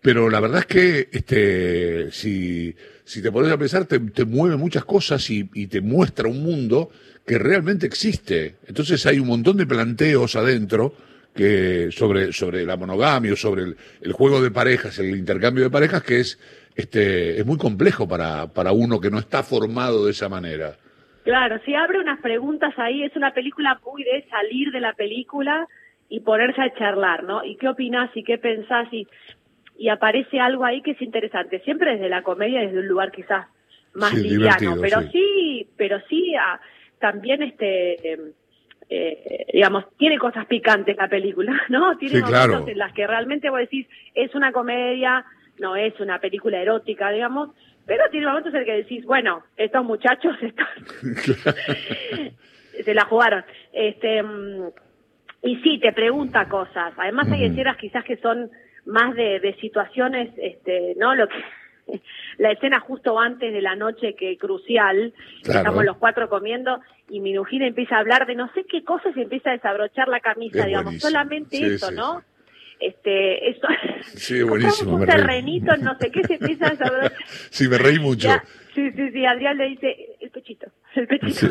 pero 0.00 0.30
la 0.30 0.38
verdad 0.38 0.60
es 0.60 0.66
que 0.66 1.08
este, 1.10 2.12
si, 2.12 2.76
si 3.04 3.22
te 3.22 3.32
pones 3.32 3.50
a 3.50 3.58
pensar, 3.58 3.86
te, 3.86 3.98
te 3.98 4.24
mueve 4.24 4.56
muchas 4.56 4.84
cosas 4.84 5.28
y, 5.30 5.50
y 5.54 5.66
te 5.66 5.80
muestra 5.80 6.28
un 6.28 6.42
mundo 6.44 6.90
que 7.26 7.38
realmente 7.38 7.86
existe. 7.86 8.56
Entonces 8.68 9.04
hay 9.06 9.18
un 9.18 9.26
montón 9.26 9.56
de 9.56 9.66
planteos 9.66 10.36
adentro 10.36 10.94
que 11.34 11.90
sobre, 11.90 12.32
sobre 12.32 12.64
la 12.64 12.76
monogamia 12.76 13.32
o 13.32 13.36
sobre 13.36 13.62
el, 13.62 13.76
el 14.02 14.12
juego 14.12 14.40
de 14.40 14.50
parejas, 14.50 14.98
el 14.98 15.16
intercambio 15.16 15.64
de 15.64 15.70
parejas, 15.70 16.02
que 16.02 16.20
es, 16.20 16.38
este, 16.76 17.38
es 17.38 17.44
muy 17.46 17.58
complejo 17.58 18.06
para, 18.08 18.46
para 18.52 18.72
uno 18.72 19.00
que 19.00 19.10
no 19.10 19.18
está 19.18 19.42
formado 19.42 20.04
de 20.04 20.12
esa 20.12 20.28
manera. 20.28 20.76
Claro, 21.24 21.58
si 21.64 21.74
abre 21.74 21.98
unas 21.98 22.20
preguntas 22.20 22.72
ahí, 22.76 23.02
es 23.02 23.16
una 23.16 23.32
película 23.32 23.80
muy 23.84 24.04
de 24.04 24.26
salir 24.28 24.70
de 24.70 24.80
la 24.80 24.92
película 24.92 25.66
y 26.08 26.20
ponerse 26.20 26.60
a 26.60 26.74
charlar, 26.74 27.24
¿no? 27.24 27.44
¿Y 27.44 27.56
qué 27.56 27.68
opinás 27.68 28.10
y 28.14 28.22
qué 28.22 28.38
pensás? 28.38 28.86
Y, 28.92 29.08
y 29.76 29.88
aparece 29.88 30.38
algo 30.38 30.64
ahí 30.64 30.82
que 30.82 30.92
es 30.92 31.02
interesante, 31.02 31.60
siempre 31.60 31.92
desde 31.94 32.08
la 32.10 32.22
comedia, 32.22 32.60
desde 32.60 32.78
un 32.78 32.86
lugar 32.88 33.10
quizás 33.10 33.46
más 33.94 34.10
Sí, 34.10 34.28
liviano, 34.28 34.76
pero 34.80 35.00
sí. 35.02 35.08
sí, 35.12 35.68
pero 35.76 35.98
sí 36.08 36.34
también 37.00 37.42
este 37.42 38.12
eh, 38.12 38.20
eh, 38.88 39.46
digamos, 39.52 39.84
tiene 39.96 40.18
cosas 40.18 40.46
picantes 40.46 40.96
la 40.96 41.08
película, 41.08 41.52
¿no? 41.68 41.96
Tiene 41.96 42.16
Sí, 42.16 42.20
momentos 42.22 42.46
claro. 42.46 42.68
en 42.68 42.78
las 42.78 42.92
que 42.92 43.06
realmente 43.06 43.50
vos 43.50 43.60
decís, 43.60 43.86
es 44.14 44.34
una 44.34 44.52
comedia, 44.52 45.24
no 45.58 45.76
es 45.76 45.98
una 46.00 46.18
película 46.18 46.60
erótica, 46.60 47.10
digamos, 47.10 47.50
pero 47.86 48.04
tiene 48.10 48.26
momentos 48.26 48.54
en 48.54 48.60
el 48.60 48.66
que 48.66 48.76
decís, 48.76 49.04
bueno, 49.04 49.42
estos 49.56 49.84
muchachos 49.84 50.36
están 50.42 50.66
se 52.84 52.94
la 52.94 53.04
jugaron. 53.04 53.44
Este, 53.72 54.22
mm, 54.22 54.68
y 55.42 55.56
sí, 55.56 55.78
te 55.78 55.92
pregunta 55.92 56.48
cosas. 56.48 56.92
Además 56.96 57.30
hay 57.30 57.44
escenas 57.44 57.76
quizás 57.76 58.04
que 58.04 58.16
son 58.16 58.50
más 58.86 59.14
de, 59.14 59.40
de 59.40 59.54
situaciones, 59.56 60.30
este, 60.38 60.94
¿no? 60.96 61.14
Lo 61.14 61.28
que 61.28 61.34
la 62.38 62.50
escena 62.52 62.80
justo 62.80 63.18
antes 63.18 63.52
de 63.52 63.60
la 63.62 63.76
noche 63.76 64.14
que 64.14 64.36
crucial, 64.38 65.12
Claro. 65.42 65.58
estamos 65.60 65.84
los 65.84 65.96
cuatro 65.98 66.28
comiendo 66.28 66.80
y 67.10 67.20
Minujina 67.20 67.66
empieza 67.66 67.96
a 67.96 68.00
hablar 68.00 68.26
de 68.26 68.34
no 68.34 68.50
sé 68.54 68.64
qué 68.64 68.82
cosas 68.84 69.16
y 69.16 69.22
empieza 69.22 69.50
a 69.50 69.54
desabrochar 69.54 70.08
la 70.08 70.20
camisa, 70.20 70.60
Es 70.60 70.66
digamos, 70.66 70.84
buenísimo. 70.86 71.10
solamente 71.10 71.56
Sí, 71.56 71.64
eso, 71.64 71.88
sí, 71.88 71.94
¿no? 71.94 72.20
sí. 72.20 72.26
este, 72.80 73.50
eso. 73.50 73.66
Sí, 74.16 74.42
buenísimo. 74.42 74.96
un 74.96 75.06
terrenito, 75.06 75.76
no 75.78 75.96
sé 75.98 76.10
qué, 76.10 76.22
se 76.24 76.34
empieza 76.34 76.66
a 76.66 76.76
saber. 76.76 77.12
Sí, 77.50 77.68
me 77.68 77.78
reí 77.78 77.98
mucho. 77.98 78.28
sí, 78.74 78.90
sí, 78.92 79.10
sí, 79.12 79.24
Adrián 79.26 79.56
le 79.58 79.66
dice, 79.68 80.16
el 80.20 80.30
pechito, 80.30 80.66
el 80.94 81.06
pechito. 81.06 81.46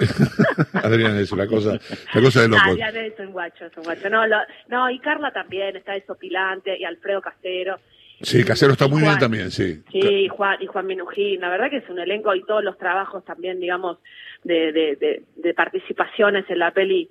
Adrián 0.74 1.18
es 1.18 1.32
una 1.32 1.48
cosa, 1.48 1.80
una 2.14 2.24
cosa 2.24 2.42
de 2.42 2.48
loco. 2.50 2.62
Adrián 2.64 2.96
es 2.98 3.20
un 3.20 3.32
guacho, 3.32 3.66
es 3.66 3.78
un 3.78 3.84
guacho. 3.84 4.10
No, 4.10 4.24
no, 4.68 4.90
y 4.90 5.00
Carla 5.00 5.32
también, 5.32 5.76
está 5.76 5.94
desopilante, 5.94 6.78
y 6.80 6.84
Alfredo 6.84 7.22
Castero. 7.22 7.80
Sí, 8.24 8.44
Casero 8.46 8.72
está 8.72 8.88
muy 8.88 9.02
bien 9.02 9.18
también, 9.20 9.52
sí. 9.52 9.84
Sí, 9.92 10.00
y 10.00 10.28
Juan, 10.30 10.58
y 10.62 10.66
Juan 10.66 10.88
Minujín, 10.88 11.42
la 11.42 11.50
verdad 11.50 11.70
que 11.70 11.78
es 11.78 11.90
un 11.90 12.00
elenco 12.00 12.34
y 12.34 12.44
todos 12.44 12.64
los 12.64 12.78
trabajos 12.78 13.24
también, 13.26 13.60
digamos, 13.60 13.98
de, 14.44 14.72
de, 14.72 15.24
de, 15.36 15.54
participaciones 15.54 16.50
en 16.50 16.60
la 16.60 16.72
peli. 16.72 17.10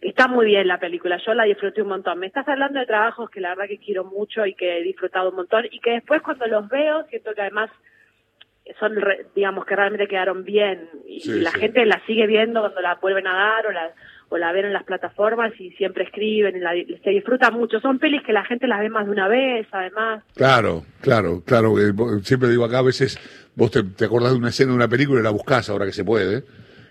Está 0.00 0.28
muy 0.28 0.46
bien 0.46 0.66
la 0.66 0.78
película, 0.78 1.18
yo 1.24 1.34
la 1.34 1.44
disfruté 1.44 1.82
un 1.82 1.88
montón. 1.88 2.18
Me 2.18 2.26
estás 2.26 2.46
hablando 2.48 2.80
de 2.80 2.86
trabajos 2.86 3.30
que 3.30 3.40
la 3.40 3.50
verdad 3.50 3.68
que 3.68 3.78
quiero 3.78 4.04
mucho 4.04 4.44
y 4.44 4.54
que 4.54 4.78
he 4.78 4.82
disfrutado 4.82 5.30
un 5.30 5.36
montón 5.36 5.66
y 5.70 5.80
que 5.80 5.92
después 5.92 6.20
cuando 6.22 6.46
los 6.46 6.68
veo 6.68 7.04
siento 7.08 7.32
que 7.34 7.42
además 7.42 7.70
son, 8.78 8.94
digamos, 9.34 9.64
que 9.64 9.76
realmente 9.76 10.06
quedaron 10.06 10.44
bien 10.44 10.88
y, 11.06 11.20
la 11.40 11.50
gente 11.52 11.84
la 11.86 12.00
sigue 12.06 12.26
viendo 12.26 12.60
cuando 12.60 12.80
la 12.80 12.96
vuelven 12.96 13.26
a 13.26 13.34
dar 13.34 13.66
o 13.66 13.72
la 13.72 13.92
o 14.30 14.38
la 14.38 14.52
ven 14.52 14.64
en 14.64 14.72
las 14.72 14.84
plataformas 14.84 15.52
y 15.60 15.70
siempre 15.72 16.04
escriben 16.04 16.56
y 16.56 16.60
la, 16.60 16.72
se 17.04 17.10
disfruta 17.10 17.50
mucho. 17.50 17.80
Son 17.80 17.98
pelis 17.98 18.22
que 18.24 18.32
la 18.32 18.44
gente 18.44 18.66
las 18.66 18.80
ve 18.80 18.88
más 18.88 19.04
de 19.04 19.12
una 19.12 19.28
vez, 19.28 19.66
además. 19.70 20.24
Claro, 20.34 20.84
claro, 21.00 21.42
claro. 21.44 21.74
Siempre 22.22 22.48
digo 22.48 22.64
acá, 22.64 22.78
a 22.78 22.82
veces 22.82 23.18
vos 23.54 23.70
te, 23.70 23.82
te 23.82 24.06
acordás 24.06 24.32
de 24.32 24.38
una 24.38 24.48
escena 24.48 24.70
de 24.70 24.76
una 24.76 24.88
película 24.88 25.20
y 25.20 25.24
la 25.24 25.30
buscás 25.30 25.68
ahora 25.68 25.84
que 25.84 25.92
se 25.92 26.04
puede 26.04 26.44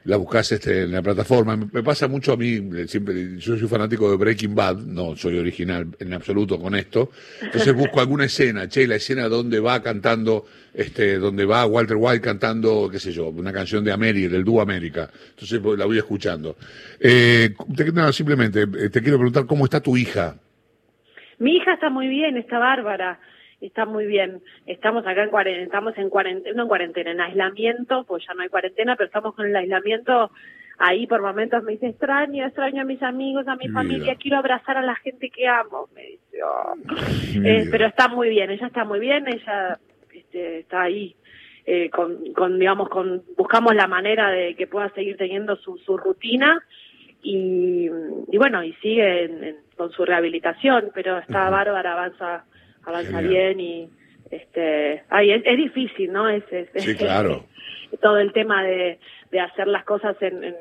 la 0.05 0.17
buscas 0.17 0.51
este, 0.51 0.83
en 0.83 0.91
la 0.91 1.01
plataforma. 1.01 1.57
Me 1.57 1.83
pasa 1.83 2.07
mucho 2.07 2.33
a 2.33 2.37
mí, 2.37 2.61
siempre, 2.87 3.37
yo 3.37 3.57
soy 3.57 3.67
fanático 3.67 4.09
de 4.09 4.17
Breaking 4.17 4.55
Bad, 4.55 4.77
no 4.77 5.15
soy 5.15 5.37
original 5.37 5.87
en 5.99 6.13
absoluto 6.13 6.59
con 6.59 6.75
esto. 6.75 7.11
Entonces 7.41 7.73
busco 7.73 7.99
alguna 7.99 8.25
escena, 8.25 8.67
che, 8.67 8.87
la 8.87 8.95
escena 8.95 9.27
donde 9.27 9.59
va 9.59 9.81
cantando, 9.81 10.45
este, 10.73 11.17
donde 11.17 11.45
va 11.45 11.65
Walter 11.65 11.97
White 11.99 12.21
cantando, 12.21 12.89
qué 12.91 12.99
sé 12.99 13.11
yo, 13.11 13.29
una 13.29 13.53
canción 13.53 13.83
de 13.83 13.91
América, 13.91 14.29
del 14.29 14.43
dúo 14.43 14.61
América. 14.61 15.09
Entonces 15.29 15.59
pues, 15.59 15.77
la 15.77 15.85
voy 15.85 15.97
escuchando. 15.97 16.55
Eh, 16.99 17.53
te, 17.75 18.13
simplemente, 18.13 18.61
eh, 18.61 18.89
te 18.89 19.01
quiero 19.01 19.17
preguntar 19.17 19.45
cómo 19.45 19.65
está 19.65 19.81
tu 19.81 19.97
hija. 19.97 20.35
Mi 21.37 21.55
hija 21.55 21.73
está 21.73 21.89
muy 21.89 22.07
bien, 22.07 22.37
está 22.37 22.59
bárbara 22.59 23.19
está 23.61 23.85
muy 23.85 24.05
bien. 24.05 24.41
Estamos 24.65 25.05
acá 25.05 25.23
en 25.23 25.29
cuarentena, 25.29 25.65
estamos 25.65 25.97
en 25.97 26.09
cuarentena, 26.09 26.55
no 26.55 26.63
en 26.63 26.67
cuarentena, 26.67 27.11
en 27.11 27.21
aislamiento, 27.21 28.03
pues 28.05 28.25
ya 28.27 28.33
no 28.33 28.41
hay 28.41 28.49
cuarentena, 28.49 28.95
pero 28.95 29.07
estamos 29.07 29.35
con 29.35 29.45
el 29.45 29.55
aislamiento. 29.55 30.31
Ahí 30.77 31.07
por 31.07 31.21
momentos 31.21 31.61
me 31.63 31.73
dice, 31.73 31.87
extraño, 31.87 32.45
extraño 32.45 32.81
a 32.81 32.85
mis 32.85 33.03
amigos, 33.03 33.47
a 33.49 33.57
mi 33.57 33.67
familia, 33.67 34.15
quiero 34.15 34.37
abrazar 34.37 34.77
a 34.77 34.81
la 34.81 34.95
gente 34.95 35.29
que 35.29 35.45
amo. 35.45 35.89
Me 35.93 36.03
dice, 36.03 36.43
oh". 36.43 36.73
eh, 37.45 37.67
pero 37.69 37.87
está 37.87 38.07
muy 38.07 38.29
bien, 38.29 38.49
ella 38.49 38.67
está 38.67 38.85
muy 38.85 38.99
bien, 38.99 39.27
ella 39.27 39.77
este, 40.13 40.59
está 40.59 40.83
ahí. 40.83 41.15
Eh, 41.65 41.89
con, 41.89 42.33
con, 42.33 42.57
digamos, 42.57 42.89
con, 42.89 43.23
buscamos 43.37 43.75
la 43.75 43.87
manera 43.87 44.31
de 44.31 44.55
que 44.55 44.65
pueda 44.65 44.89
seguir 44.91 45.17
teniendo 45.17 45.55
su, 45.57 45.77
su 45.77 45.97
rutina 45.97 46.63
y, 47.21 47.87
y 48.31 48.37
bueno, 48.37 48.63
y 48.63 48.73
sigue 48.81 49.57
con 49.75 49.91
su 49.91 50.03
rehabilitación, 50.03 50.91
pero 50.95 51.19
está 51.19 51.49
bárbara, 51.49 51.93
avanza 51.93 52.45
avanza 52.85 53.21
bien 53.21 53.59
y 53.59 53.89
este 54.31 55.03
ay, 55.09 55.31
es, 55.31 55.57
difícil 55.57 56.11
no 56.11 56.29
es, 56.29 56.43
sí, 56.75 56.95
claro. 56.97 57.45
todo 58.01 58.19
el 58.19 58.31
tema 58.33 58.63
de, 58.63 58.99
de 59.31 59.39
hacer 59.39 59.67
las 59.67 59.83
cosas 59.85 60.15
en, 60.21 60.43
en, 60.43 60.55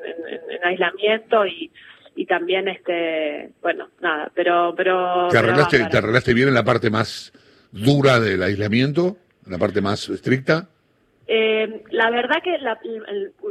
aislamiento 0.64 1.46
y 1.46 1.70
y 2.14 2.26
también 2.26 2.66
este 2.68 3.50
bueno 3.62 3.88
nada 4.00 4.30
pero 4.34 4.74
pero 4.76 5.28
te 5.30 5.38
arreglaste 5.38 5.84
te 5.86 5.98
arreglaste 5.98 6.34
bien 6.34 6.48
en 6.48 6.54
la 6.54 6.64
parte 6.64 6.90
más 6.90 7.32
dura 7.70 8.18
del 8.18 8.42
aislamiento 8.42 9.16
en 9.46 9.52
la 9.52 9.58
parte 9.58 9.80
más 9.80 10.08
estricta 10.08 10.68
eh, 11.30 11.82
la 11.90 12.08
verdad 12.08 12.42
que 12.42 12.56
la, 12.56 12.80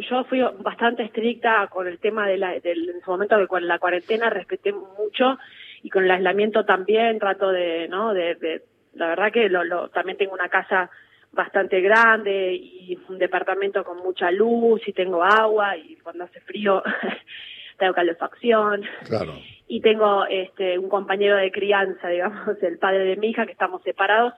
yo 0.10 0.24
fui 0.24 0.42
bastante 0.64 1.04
estricta 1.04 1.68
con 1.68 1.88
el 1.88 2.00
tema 2.00 2.28
de 2.28 2.38
la, 2.38 2.60
del, 2.60 2.90
en 2.90 3.02
su 3.06 3.12
momento 3.12 3.38
de 3.38 3.48
la 3.62 3.78
cuarentena 3.78 4.32
respeté 4.32 4.74
mucho 4.74 5.38
y 5.84 5.90
con 5.90 6.04
el 6.04 6.12
aislamiento 6.12 6.66
también 6.66 7.20
trato 7.20 7.52
de, 7.52 7.88
¿no? 7.88 8.14
De, 8.14 8.64
la 8.94 9.08
verdad 9.08 9.32
que 9.32 9.50
lo, 9.50 9.64
lo, 9.64 9.90
también 9.90 10.18
tengo 10.18 10.34
una 10.34 10.50
casa 10.50 10.90
bastante 11.32 11.82
grande 11.82 12.54
y 12.54 12.98
un 13.10 13.18
departamento 13.18 13.84
con 13.84 13.98
mucha 13.98 14.32
luz 14.32 14.82
y 14.88 14.94
tengo 14.94 15.24
agua 15.24 15.78
y 15.78 15.96
cuando 15.98 16.24
hace 16.24 16.40
frío 16.42 16.84
tengo 17.78 17.94
calefacción. 17.94 18.84
Claro. 19.06 19.34
Y 19.68 19.82
tengo 19.82 20.26
este 20.26 20.80
un 20.80 20.90
compañero 20.90 21.36
de 21.36 21.52
crianza, 21.52 22.08
digamos, 22.08 22.62
el 22.62 22.78
padre 22.80 23.06
de 23.06 23.18
mi 23.18 23.30
hija 23.30 23.46
que 23.46 23.52
estamos 23.52 23.84
separados, 23.84 24.34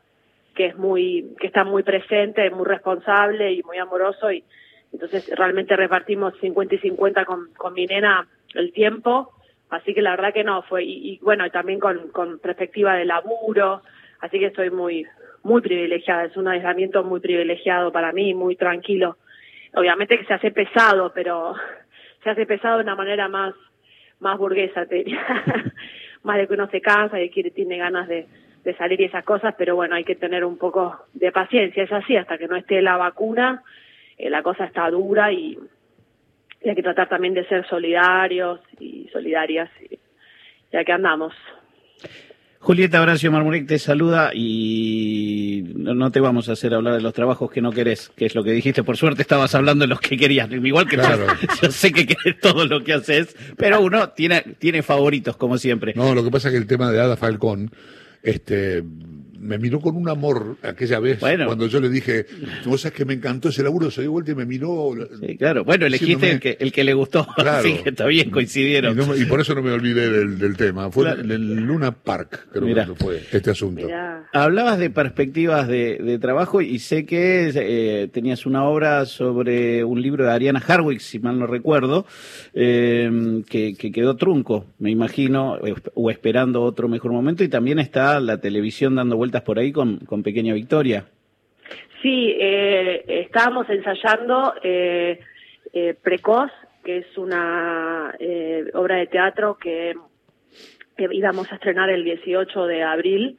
que 0.55 0.67
es 0.67 0.77
muy 0.77 1.35
que 1.39 1.47
está 1.47 1.63
muy 1.63 1.83
presente, 1.83 2.49
muy 2.49 2.65
responsable 2.65 3.53
y 3.53 3.63
muy 3.63 3.77
amoroso 3.77 4.31
y 4.31 4.43
entonces 4.91 5.29
realmente 5.37 5.75
repartimos 5.75 6.33
50 6.41 6.75
y 6.75 6.79
50 6.79 7.25
con, 7.25 7.53
con 7.55 7.73
mi 7.73 7.85
nena 7.85 8.27
el 8.55 8.73
tiempo 8.73 9.31
Así 9.69 9.93
que 9.93 10.01
la 10.01 10.11
verdad 10.11 10.33
que 10.33 10.43
no, 10.43 10.63
fue, 10.63 10.83
y, 10.83 11.19
bueno, 11.21 11.49
también 11.51 11.79
con, 11.79 12.09
con 12.09 12.39
perspectiva 12.39 12.95
de 12.95 13.05
laburo, 13.05 13.83
así 14.19 14.39
que 14.39 14.47
estoy 14.47 14.71
muy, 14.71 15.05
muy 15.43 15.61
privilegiada, 15.61 16.25
es 16.25 16.35
un 16.37 16.47
aislamiento 16.47 17.03
muy 17.03 17.19
privilegiado 17.19 17.91
para 17.91 18.11
mí, 18.11 18.33
muy 18.33 18.55
tranquilo. 18.55 19.17
Obviamente 19.75 20.17
que 20.17 20.25
se 20.25 20.33
hace 20.33 20.51
pesado, 20.51 21.11
pero 21.13 21.53
se 22.23 22.31
hace 22.31 22.45
pesado 22.47 22.77
de 22.77 22.83
una 22.83 22.95
manera 22.95 23.27
más, 23.27 23.53
más 24.19 24.37
burguesa, 24.37 24.87
te 24.87 25.05
más 26.23 26.37
de 26.37 26.47
que 26.47 26.53
uno 26.53 26.67
se 26.69 26.81
cansa 26.81 27.21
y 27.21 27.29
quiere, 27.29 27.51
tiene 27.51 27.77
ganas 27.77 28.07
de, 28.07 28.27
de 28.63 28.75
salir 28.75 28.99
y 29.01 29.05
esas 29.05 29.23
cosas, 29.23 29.53
pero 29.55 29.75
bueno, 29.75 29.95
hay 29.95 30.03
que 30.03 30.15
tener 30.15 30.43
un 30.43 30.57
poco 30.57 31.05
de 31.13 31.31
paciencia, 31.31 31.83
es 31.83 31.91
así, 31.91 32.17
hasta 32.17 32.39
que 32.39 32.47
no 32.47 32.55
esté 32.55 32.81
la 32.81 32.97
vacuna, 32.97 33.63
eh, 34.17 34.31
la 34.31 34.41
cosa 34.41 34.65
está 34.65 34.89
dura 34.89 35.31
y, 35.31 35.59
y 36.61 36.69
hay 36.69 36.75
que 36.75 36.83
tratar 36.83 37.09
también 37.09 37.33
de 37.33 37.47
ser 37.47 37.67
solidarios 37.67 38.59
y 38.79 39.09
solidarias, 39.11 39.69
ya 40.71 40.83
que 40.83 40.91
andamos. 40.91 41.33
Julieta 42.61 43.01
Horacio 43.01 43.31
Marmurek 43.31 43.67
te 43.67 43.79
saluda 43.79 44.31
y 44.33 45.63
no 45.75 46.11
te 46.11 46.19
vamos 46.19 46.49
a 46.49 46.53
hacer 46.53 46.73
hablar 46.73 46.95
de 46.95 47.01
los 47.01 47.13
trabajos 47.13 47.49
que 47.49 47.61
no 47.61 47.71
querés, 47.71 48.09
que 48.17 48.25
es 48.25 48.35
lo 48.35 48.43
que 48.43 48.51
dijiste. 48.51 48.83
Por 48.83 48.97
suerte 48.97 49.21
estabas 49.21 49.55
hablando 49.55 49.83
de 49.83 49.87
los 49.87 50.01
que 50.01 50.17
querías, 50.17 50.51
igual 50.51 50.87
que 50.87 50.97
claro. 50.97 51.25
yo, 51.61 51.71
sé 51.71 51.93
que 51.93 52.05
querés 52.05 52.37
todo 52.41 52.65
lo 52.65 52.83
que 52.83 52.93
haces, 52.93 53.35
pero 53.55 53.79
uno 53.79 54.09
tiene, 54.09 54.41
tiene 54.59 54.83
favoritos 54.83 55.37
como 55.37 55.57
siempre. 55.57 55.93
No, 55.95 56.13
lo 56.13 56.21
que 56.21 56.31
pasa 56.31 56.49
es 56.49 56.53
que 56.53 56.57
el 56.57 56.67
tema 56.67 56.91
de 56.91 56.99
Ada 56.99 57.15
Falcón, 57.15 57.71
este, 58.23 58.83
me 59.39 59.57
miró 59.57 59.79
con 59.79 59.95
un 59.95 60.09
amor 60.09 60.57
aquella 60.63 60.99
vez 60.99 61.19
cuando 61.19 61.67
yo 61.67 61.79
le 61.79 61.89
dije, 61.89 62.25
vos 62.65 62.81
sabes 62.81 62.97
que 62.97 63.05
me 63.05 63.13
encantó 63.13 63.49
ese 63.49 63.63
laburo, 63.63 63.89
se 63.91 64.01
dio 64.01 64.11
vuelta 64.11 64.31
y 64.31 64.35
me 64.35 64.45
miró. 64.45 64.93
Sí, 65.19 65.37
claro, 65.37 65.63
bueno, 65.63 65.85
elegiste 65.85 66.31
el 66.31 66.39
que, 66.39 66.57
el 66.59 66.71
que 66.71 66.83
le 66.83 66.93
gustó, 66.93 67.27
claro. 67.35 67.63
que 67.83 67.89
está 67.89 68.05
bien, 68.05 68.29
coincidieron. 68.29 68.97
Y, 69.17 69.25
por 69.25 69.39
eso 69.41 69.55
no 69.55 69.61
me 69.61 69.71
olvidé 69.71 70.09
del, 70.09 70.57
tema, 70.57 70.91
fue 70.91 71.09
el 71.11 71.55
Luna 71.55 71.91
Park, 71.91 72.47
creo 72.51 72.65
que 72.65 72.95
fue 72.95 73.23
este 73.31 73.51
asunto. 73.51 73.87
Hablabas 74.33 74.79
de 74.79 74.89
perspectivas 74.89 75.67
de, 75.67 76.17
trabajo 76.19 76.61
y 76.61 76.79
sé 76.79 77.05
que 77.05 77.51
eh, 77.55 78.09
tenías 78.11 78.45
una 78.45 78.65
obra 78.65 79.05
sobre 79.05 79.83
un 79.83 80.01
libro 80.01 80.25
de 80.25 80.31
Ariana 80.31 80.61
Harwick, 80.65 80.99
si 80.99 81.19
mal 81.19 81.39
no 81.39 81.47
recuerdo, 81.47 82.05
eh, 82.53 83.41
que, 83.47 83.75
que 83.75 83.91
quedó 83.91 84.17
trunco, 84.17 84.65
me 84.79 84.91
imagino, 84.91 85.57
o 85.93 86.11
esperando 86.11 86.61
otro 86.63 86.89
mejor 86.89 87.13
momento, 87.13 87.43
y 87.43 87.47
también 87.47 87.79
está 87.79 88.19
la 88.19 88.39
televisión 88.39 88.95
dando 88.95 89.15
vueltas 89.29 89.43
por 89.43 89.59
ahí 89.59 89.71
con, 89.71 89.99
con 89.99 90.23
Pequeña 90.23 90.53
Victoria. 90.53 91.05
Sí, 92.01 92.35
eh, 92.39 93.03
estábamos 93.07 93.69
ensayando 93.69 94.55
eh, 94.63 95.19
eh, 95.73 95.95
Precoz, 96.01 96.51
que 96.83 96.99
es 96.99 97.17
una 97.17 98.15
eh, 98.19 98.65
obra 98.73 98.95
de 98.95 99.07
teatro 99.07 99.57
que, 99.57 99.95
íbamos 100.97 101.49
a 101.51 101.55
estrenar 101.55 101.89
el 101.89 102.03
18 102.03 102.65
de 102.65 102.83
abril 102.83 103.37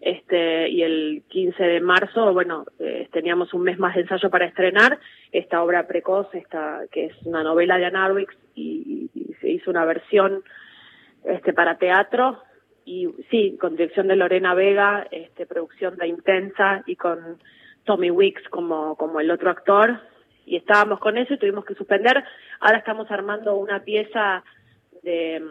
este 0.00 0.68
y 0.68 0.82
el 0.82 1.24
15 1.28 1.60
de 1.62 1.80
marzo, 1.80 2.32
bueno, 2.32 2.64
teníamos 3.12 3.52
un 3.52 3.62
mes 3.62 3.80
más 3.80 3.96
de 3.96 4.02
ensayo 4.02 4.30
para 4.30 4.46
estrenar 4.46 4.98
esta 5.32 5.60
obra 5.62 5.88
Precoz, 5.88 6.32
esta, 6.34 6.82
que 6.92 7.06
es 7.06 7.12
una 7.24 7.42
novela 7.42 7.78
de 7.78 7.86
Anna 7.86 8.08
y, 8.54 9.10
y, 9.12 9.34
se 9.40 9.50
hizo 9.50 9.70
una 9.70 9.84
versión 9.84 10.44
este 11.24 11.52
para 11.52 11.78
teatro 11.78 12.40
y 12.84 13.08
sí, 13.30 13.56
con 13.60 13.76
dirección 13.76 14.08
de 14.08 14.16
Lorena 14.16 14.54
Vega, 14.54 15.06
este, 15.10 15.46
producción 15.46 15.96
de 15.96 16.08
Intensa 16.08 16.82
y 16.86 16.96
con 16.96 17.38
Tommy 17.84 18.10
Wicks 18.10 18.48
como, 18.48 18.96
como 18.96 19.20
el 19.20 19.30
otro 19.30 19.50
actor. 19.50 20.00
Y 20.46 20.56
estábamos 20.56 20.98
con 20.98 21.16
eso 21.16 21.34
y 21.34 21.38
tuvimos 21.38 21.64
que 21.64 21.74
suspender. 21.74 22.24
Ahora 22.60 22.78
estamos 22.78 23.10
armando 23.10 23.56
una 23.56 23.84
pieza 23.84 24.42
de, 25.02 25.42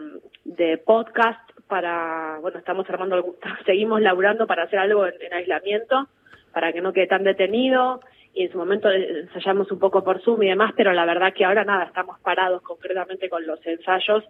de 0.44 0.78
podcast 0.78 1.40
para, 1.68 2.38
bueno, 2.40 2.58
estamos 2.58 2.88
armando, 2.90 3.36
seguimos 3.66 4.00
laburando 4.00 4.46
para 4.46 4.64
hacer 4.64 4.78
algo 4.78 5.06
en, 5.06 5.32
aislamiento, 5.32 6.08
para 6.52 6.72
que 6.72 6.80
no 6.80 6.92
quede 6.92 7.06
tan 7.06 7.24
detenido. 7.24 8.00
Y 8.34 8.44
en 8.44 8.52
su 8.52 8.58
momento 8.58 8.90
ensayamos 8.90 9.72
un 9.72 9.78
poco 9.78 10.04
por 10.04 10.20
Zoom 10.22 10.42
y 10.42 10.48
demás, 10.48 10.72
pero 10.76 10.92
la 10.92 11.04
verdad 11.04 11.32
que 11.32 11.44
ahora 11.44 11.64
nada, 11.64 11.84
estamos 11.84 12.20
parados 12.20 12.62
concretamente 12.62 13.28
con 13.28 13.46
los 13.46 13.64
ensayos 13.66 14.24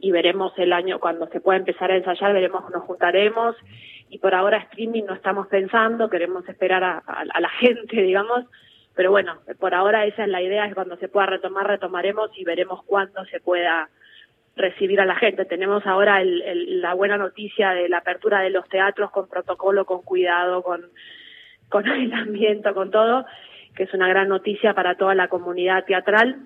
y 0.00 0.10
veremos 0.10 0.52
el 0.56 0.72
año 0.72 0.98
cuando 0.98 1.26
se 1.28 1.40
pueda 1.40 1.58
empezar 1.58 1.90
a 1.90 1.96
ensayar, 1.96 2.32
veremos, 2.32 2.68
nos 2.70 2.82
juntaremos. 2.84 3.56
Y 4.08 4.18
por 4.18 4.34
ahora 4.34 4.58
streaming 4.58 5.04
no 5.04 5.14
estamos 5.14 5.46
pensando, 5.48 6.10
queremos 6.10 6.48
esperar 6.48 6.82
a, 6.82 7.24
la 7.24 7.48
gente, 7.60 8.00
digamos, 8.02 8.44
pero 8.94 9.10
bueno, 9.10 9.38
por 9.58 9.74
ahora 9.74 10.04
esa 10.06 10.24
es 10.24 10.28
la 10.28 10.42
idea, 10.42 10.66
es 10.66 10.74
cuando 10.74 10.96
se 10.96 11.08
pueda 11.08 11.26
retomar, 11.26 11.66
retomaremos 11.66 12.30
y 12.36 12.44
veremos 12.44 12.82
cuándo 12.84 13.24
se 13.26 13.40
pueda 13.40 13.88
recibir 14.56 15.00
a 15.00 15.06
la 15.06 15.14
gente. 15.14 15.44
Tenemos 15.44 15.86
ahora 15.86 16.20
el, 16.20 16.80
la 16.80 16.94
buena 16.94 17.16
noticia 17.16 17.70
de 17.70 17.88
la 17.88 17.98
apertura 17.98 18.40
de 18.40 18.50
los 18.50 18.68
teatros 18.68 19.10
con 19.10 19.28
protocolo, 19.28 19.84
con 19.84 20.02
cuidado, 20.02 20.62
con, 20.62 20.82
con 21.68 21.88
aislamiento, 21.88 22.74
con 22.74 22.90
todo, 22.90 23.26
que 23.76 23.84
es 23.84 23.94
una 23.94 24.08
gran 24.08 24.28
noticia 24.28 24.74
para 24.74 24.96
toda 24.96 25.14
la 25.14 25.28
comunidad 25.28 25.84
teatral 25.84 26.36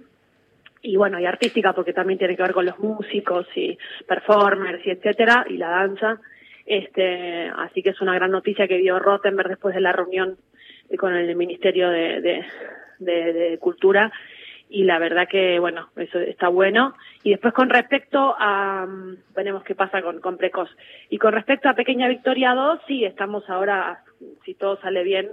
y 0.84 0.96
bueno, 0.96 1.18
y 1.18 1.24
artística 1.24 1.72
porque 1.72 1.94
también 1.94 2.18
tiene 2.18 2.36
que 2.36 2.42
ver 2.42 2.52
con 2.52 2.66
los 2.66 2.78
músicos 2.78 3.46
y 3.56 3.76
performers 4.06 4.86
y 4.86 4.90
etcétera, 4.90 5.46
y 5.48 5.56
la 5.56 5.70
danza. 5.70 6.20
Este, 6.66 7.50
así 7.56 7.82
que 7.82 7.90
es 7.90 8.00
una 8.02 8.14
gran 8.14 8.30
noticia 8.30 8.68
que 8.68 8.76
dio 8.76 8.98
Rottenberg 8.98 9.48
después 9.48 9.74
de 9.74 9.80
la 9.80 9.92
reunión 9.92 10.36
con 10.98 11.14
el 11.14 11.34
Ministerio 11.36 11.88
de, 11.88 12.44
de, 12.98 13.58
Cultura 13.58 14.12
y 14.68 14.84
la 14.84 14.98
verdad 14.98 15.26
que 15.26 15.58
bueno, 15.58 15.88
eso 15.96 16.18
está 16.20 16.48
bueno. 16.48 16.94
Y 17.22 17.30
después 17.30 17.54
con 17.54 17.70
respecto 17.70 18.34
a, 18.38 18.86
veremos 19.34 19.64
qué 19.64 19.74
pasa 19.74 20.02
con, 20.02 20.20
con 20.20 20.36
Precoz. 20.36 20.68
Y 21.08 21.16
con 21.16 21.32
respecto 21.32 21.70
a 21.70 21.74
Pequeña 21.74 22.08
Victoria 22.08 22.54
2, 22.54 22.80
sí, 22.86 23.04
estamos 23.06 23.48
ahora, 23.48 24.04
si 24.44 24.52
todo 24.54 24.78
sale 24.82 25.02
bien, 25.02 25.30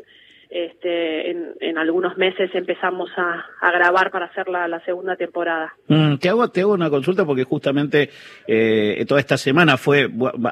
este, 0.51 1.31
en, 1.31 1.77
algunos 1.77 2.17
meses 2.17 2.51
empezamos 2.53 3.09
a, 3.15 3.71
grabar 3.71 4.11
para 4.11 4.25
hacer 4.25 4.49
la, 4.49 4.83
segunda 4.83 5.15
temporada. 5.15 5.73
Mm, 5.87 6.17
te, 6.17 6.27
hago, 6.27 6.49
te 6.49 6.59
hago 6.59 6.73
una 6.73 6.89
consulta 6.89 7.23
porque 7.23 7.45
justamente 7.45 8.09
eh, 8.47 9.05
toda 9.07 9.21
esta 9.21 9.37
semana 9.37 9.77
fue, 9.77 10.09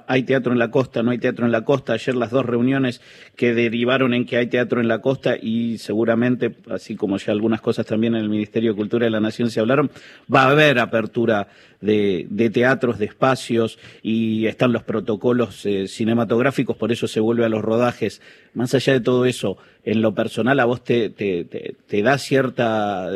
hay 0.07 0.23
teatro 0.23 0.53
en 0.53 0.59
la 0.59 0.71
costa, 0.71 1.03
no 1.03 1.11
hay 1.11 1.17
teatro 1.17 1.45
en 1.45 1.51
la 1.51 1.65
costa, 1.65 1.93
ayer 1.93 2.15
las 2.15 2.31
dos 2.31 2.45
reuniones 2.45 3.01
que 3.35 3.53
derivaron 3.53 4.13
en 4.13 4.25
que 4.25 4.37
hay 4.37 4.47
teatro 4.47 4.79
en 4.79 4.87
la 4.87 4.99
costa 4.99 5.35
y 5.39 5.77
seguramente, 5.79 6.55
así 6.69 6.95
como 6.95 7.17
ya 7.17 7.33
algunas 7.33 7.59
cosas 7.59 7.85
también 7.85 8.15
en 8.15 8.21
el 8.21 8.29
Ministerio 8.29 8.71
de 8.71 8.77
Cultura 8.77 9.03
de 9.03 9.11
la 9.11 9.19
Nación 9.19 9.49
se 9.49 9.59
hablaron, 9.59 9.91
va 10.33 10.43
a 10.43 10.51
haber 10.51 10.79
apertura 10.79 11.49
de, 11.81 12.51
teatros, 12.53 12.99
de 12.99 13.05
espacios 13.05 13.79
y 14.01 14.45
están 14.47 14.71
los 14.71 14.83
protocolos 14.83 15.65
eh, 15.65 15.87
cinematográficos, 15.87 16.75
por 16.77 16.91
eso 16.91 17.07
se 17.07 17.19
vuelve 17.19 17.45
a 17.45 17.49
los 17.49 17.61
rodajes. 17.61 18.21
Más 18.53 18.73
allá 18.73 18.93
de 18.93 19.01
todo 19.01 19.25
eso, 19.25 19.57
en 19.91 20.01
lo 20.01 20.13
personal 20.13 20.59
a 20.59 20.65
vos 20.65 20.83
te, 20.83 21.09
te, 21.09 21.45
te, 21.45 22.03
da 22.03 22.17
cierta, 22.17 23.09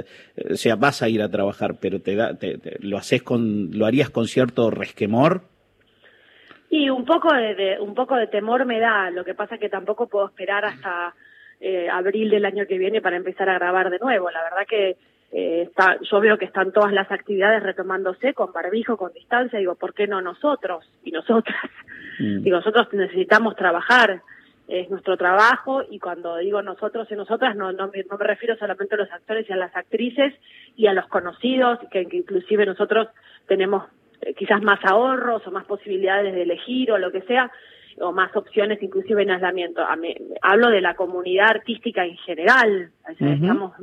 o 0.49 0.55
sea, 0.55 0.75
vas 0.75 1.03
a 1.03 1.09
ir 1.09 1.21
a 1.21 1.29
trabajar, 1.29 1.75
pero 1.79 1.99
te 1.99 2.15
da, 2.15 2.35
te, 2.35 2.59
lo 2.79 2.97
haces 2.97 3.21
con, 3.21 3.77
lo 3.77 3.85
harías 3.85 4.09
con 4.09 4.27
cierto 4.27 4.71
resquemor. 4.71 5.41
Y 6.69 6.89
un 6.89 7.05
poco 7.05 7.31
de, 7.31 7.77
un 7.79 7.93
poco 7.93 8.15
de 8.15 8.25
temor 8.25 8.65
me 8.65 8.79
da. 8.79 9.11
Lo 9.11 9.23
que 9.23 9.35
pasa 9.35 9.55
es 9.55 9.61
que 9.61 9.69
tampoco 9.69 10.07
puedo 10.07 10.25
esperar 10.25 10.65
hasta 10.65 11.13
eh, 11.61 11.87
abril 11.87 12.31
del 12.31 12.45
año 12.45 12.65
que 12.65 12.79
viene 12.79 13.01
para 13.01 13.17
empezar 13.17 13.47
a 13.49 13.59
grabar 13.59 13.91
de 13.91 13.99
nuevo. 13.99 14.31
La 14.31 14.41
verdad 14.41 14.65
que 14.67 14.97
eh, 15.31 15.61
está, 15.67 15.99
yo 16.01 16.19
veo 16.19 16.39
que 16.39 16.45
están 16.45 16.71
todas 16.71 16.91
las 16.91 17.11
actividades 17.11 17.61
retomándose 17.61 18.33
con 18.33 18.51
barbijo, 18.51 18.97
con 18.97 19.13
distancia. 19.13 19.59
Digo, 19.59 19.75
¿por 19.75 19.93
qué 19.93 20.07
no 20.07 20.21
nosotros 20.21 20.89
y 21.03 21.11
nosotras? 21.11 21.61
Mm. 22.17 22.41
Digo, 22.41 22.57
nosotros 22.57 22.87
necesitamos 22.93 23.55
trabajar 23.55 24.21
es 24.67 24.89
nuestro 24.89 25.17
trabajo 25.17 25.83
y 25.89 25.99
cuando 25.99 26.37
digo 26.37 26.61
nosotros 26.61 27.07
y 27.11 27.15
nosotras 27.15 27.55
no, 27.55 27.71
no, 27.71 27.89
me, 27.89 28.03
refiero 28.19 28.55
solamente 28.57 28.95
a 28.95 28.99
los 28.99 29.11
actores 29.11 29.49
y 29.49 29.53
a 29.53 29.57
las 29.57 29.75
actrices 29.75 30.33
y 30.75 30.87
a 30.87 30.93
los 30.93 31.07
conocidos, 31.07 31.79
que, 31.91 32.07
inclusive 32.11 32.65
nosotros 32.65 33.09
tenemos 33.47 33.83
eh, 34.21 34.33
quizás 34.33 34.61
más 34.61 34.79
ahorros 34.83 35.45
o 35.45 35.51
más 35.51 35.65
posibilidades 35.65 36.33
de 36.33 36.43
elegir 36.43 36.91
o 36.91 36.97
lo 36.97 37.11
que 37.11 37.21
sea, 37.21 37.51
o 37.99 38.11
más 38.11 38.35
opciones 38.35 38.81
inclusive 38.81 39.21
en 39.21 39.31
aislamiento. 39.31 39.85
hablo 40.41 40.69
de 40.69 40.81
la 40.81 40.95
comunidad 40.95 41.49
artística 41.49 42.05
en 42.05 42.17
general. 42.17 42.91
Estamos, 43.19 43.73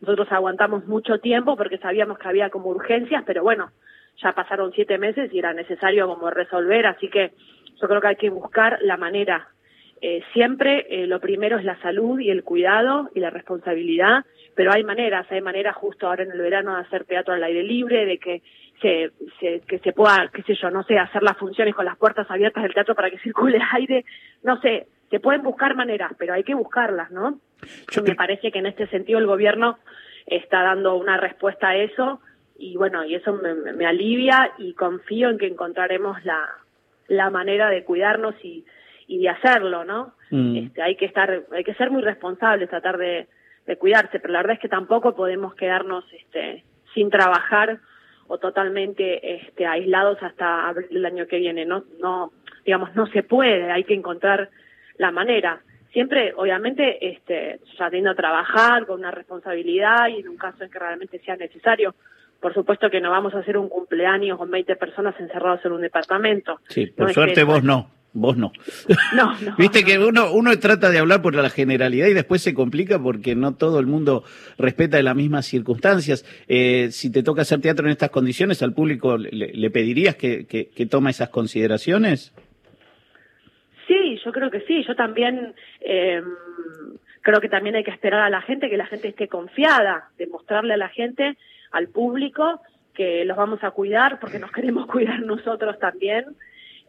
nosotros 0.00 0.26
aguantamos 0.32 0.86
mucho 0.86 1.18
tiempo 1.18 1.56
porque 1.56 1.78
sabíamos 1.78 2.18
que 2.18 2.28
había 2.28 2.50
como 2.50 2.70
urgencias, 2.70 3.22
pero 3.26 3.42
bueno, 3.42 3.70
ya 4.16 4.32
pasaron 4.32 4.72
siete 4.72 4.98
meses 4.98 5.32
y 5.32 5.38
era 5.38 5.52
necesario 5.52 6.08
como 6.08 6.30
resolver, 6.30 6.86
así 6.86 7.08
que 7.08 7.32
yo 7.80 7.88
creo 7.88 8.00
que 8.00 8.08
hay 8.08 8.16
que 8.16 8.30
buscar 8.30 8.78
la 8.82 8.96
manera 8.96 9.48
eh, 10.02 10.22
siempre 10.32 10.86
eh, 10.88 11.06
lo 11.06 11.20
primero 11.20 11.58
es 11.58 11.64
la 11.64 11.78
salud 11.82 12.18
y 12.20 12.30
el 12.30 12.42
cuidado 12.42 13.10
y 13.14 13.20
la 13.20 13.28
responsabilidad, 13.28 14.24
pero 14.54 14.72
hay 14.72 14.82
maneras, 14.82 15.26
hay 15.30 15.42
maneras 15.42 15.76
justo 15.76 16.06
ahora 16.06 16.22
en 16.22 16.32
el 16.32 16.40
verano 16.40 16.74
de 16.74 16.80
hacer 16.80 17.04
teatro 17.04 17.34
al 17.34 17.44
aire 17.44 17.62
libre, 17.62 18.06
de 18.06 18.18
que 18.18 18.42
se, 18.80 19.10
se, 19.38 19.60
que 19.60 19.78
se 19.80 19.92
pueda, 19.92 20.30
qué 20.32 20.42
sé 20.42 20.54
yo, 20.54 20.70
no 20.70 20.84
sé, 20.84 20.98
hacer 20.98 21.22
las 21.22 21.36
funciones 21.36 21.74
con 21.74 21.84
las 21.84 21.98
puertas 21.98 22.30
abiertas 22.30 22.62
del 22.62 22.72
teatro 22.72 22.94
para 22.94 23.10
que 23.10 23.18
circule 23.22 23.60
aire, 23.72 24.06
no 24.42 24.58
sé, 24.60 24.86
se 25.10 25.20
pueden 25.20 25.42
buscar 25.42 25.74
maneras, 25.74 26.12
pero 26.18 26.32
hay 26.32 26.44
que 26.44 26.54
buscarlas, 26.54 27.10
¿no? 27.10 27.38
Yo 27.90 28.02
me 28.02 28.14
parece 28.14 28.50
que 28.50 28.60
en 28.60 28.66
este 28.66 28.86
sentido 28.86 29.18
el 29.18 29.26
gobierno 29.26 29.78
está 30.26 30.62
dando 30.62 30.96
una 30.96 31.18
respuesta 31.18 31.68
a 31.68 31.76
eso 31.76 32.20
y 32.56 32.76
bueno, 32.76 33.04
y 33.04 33.16
eso 33.16 33.34
me, 33.34 33.54
me 33.54 33.86
alivia 33.86 34.52
y 34.56 34.72
confío 34.72 35.28
en 35.28 35.36
que 35.36 35.46
encontraremos 35.46 36.24
la, 36.24 36.48
la 37.08 37.28
manera 37.28 37.68
de 37.68 37.84
cuidarnos 37.84 38.34
y 38.42 38.64
y 39.10 39.18
de 39.18 39.28
hacerlo, 39.28 39.84
¿no? 39.84 40.12
Mm. 40.30 40.56
Este, 40.56 40.82
hay 40.82 40.94
que 40.94 41.04
estar, 41.04 41.42
hay 41.50 41.64
que 41.64 41.74
ser 41.74 41.90
muy 41.90 42.00
responsables, 42.00 42.70
tratar 42.70 42.96
de, 42.96 43.26
de, 43.66 43.76
cuidarse, 43.76 44.20
pero 44.20 44.32
la 44.32 44.38
verdad 44.38 44.54
es 44.54 44.60
que 44.60 44.68
tampoco 44.68 45.16
podemos 45.16 45.52
quedarnos 45.56 46.04
este, 46.12 46.62
sin 46.94 47.10
trabajar 47.10 47.80
o 48.28 48.38
totalmente 48.38 49.34
este, 49.34 49.66
aislados 49.66 50.22
hasta 50.22 50.68
abril 50.68 50.90
del 50.90 51.06
año 51.06 51.26
que 51.26 51.38
viene, 51.38 51.66
no, 51.66 51.82
no, 52.00 52.32
digamos, 52.64 52.94
no 52.94 53.06
se 53.08 53.24
puede, 53.24 53.72
hay 53.72 53.82
que 53.82 53.94
encontrar 53.94 54.48
la 54.96 55.10
manera. 55.10 55.60
Siempre, 55.92 56.32
obviamente, 56.36 57.04
este, 57.10 57.58
yendo 57.90 58.10
a 58.10 58.14
trabajar 58.14 58.86
con 58.86 59.00
una 59.00 59.10
responsabilidad 59.10 60.06
y 60.06 60.20
en 60.20 60.28
un 60.28 60.36
caso 60.36 60.62
en 60.62 60.70
que 60.70 60.78
realmente 60.78 61.18
sea 61.18 61.34
necesario, 61.34 61.96
por 62.38 62.54
supuesto 62.54 62.88
que 62.88 63.00
no 63.00 63.10
vamos 63.10 63.34
a 63.34 63.40
hacer 63.40 63.58
un 63.58 63.68
cumpleaños 63.68 64.38
con 64.38 64.52
20 64.52 64.76
personas 64.76 65.18
encerrados 65.18 65.64
en 65.64 65.72
un 65.72 65.80
departamento. 65.80 66.60
Sí, 66.68 66.86
por 66.86 67.12
suerte 67.12 67.42
vos 67.42 67.64
no. 67.64 67.90
Vos 68.12 68.36
no. 68.36 68.52
No, 69.14 69.38
no. 69.40 69.56
Viste 69.56 69.84
que 69.84 69.98
uno, 69.98 70.32
uno 70.32 70.56
trata 70.58 70.90
de 70.90 70.98
hablar 70.98 71.22
por 71.22 71.34
la 71.34 71.50
generalidad 71.50 72.08
y 72.08 72.14
después 72.14 72.42
se 72.42 72.54
complica 72.54 72.98
porque 72.98 73.34
no 73.34 73.54
todo 73.54 73.78
el 73.78 73.86
mundo 73.86 74.24
respeta 74.58 75.00
las 75.02 75.16
mismas 75.16 75.46
circunstancias. 75.46 76.24
Eh, 76.48 76.88
si 76.90 77.10
te 77.10 77.22
toca 77.22 77.42
hacer 77.42 77.60
teatro 77.60 77.86
en 77.86 77.92
estas 77.92 78.10
condiciones, 78.10 78.62
¿al 78.62 78.72
público 78.72 79.16
le, 79.16 79.70
pedirías 79.70 80.16
que, 80.16 80.46
que, 80.46 80.86
toma 80.86 81.10
esas 81.10 81.28
consideraciones? 81.28 82.32
Sí, 83.86 84.18
yo 84.24 84.32
creo 84.32 84.50
que 84.50 84.60
sí. 84.62 84.84
Yo 84.86 84.94
también 84.96 85.54
eh, 85.80 86.22
creo 87.22 87.40
que 87.40 87.48
también 87.48 87.76
hay 87.76 87.84
que 87.84 87.90
esperar 87.90 88.22
a 88.22 88.30
la 88.30 88.42
gente, 88.42 88.70
que 88.70 88.76
la 88.76 88.86
gente 88.86 89.08
esté 89.08 89.28
confiada, 89.28 90.10
demostrarle 90.18 90.74
a 90.74 90.78
la 90.78 90.88
gente, 90.88 91.36
al 91.70 91.88
público, 91.88 92.60
que 92.94 93.24
los 93.24 93.36
vamos 93.36 93.62
a 93.62 93.70
cuidar 93.70 94.18
porque 94.18 94.38
nos 94.38 94.50
queremos 94.50 94.86
cuidar 94.90 95.20
nosotros 95.20 95.78
también 95.78 96.24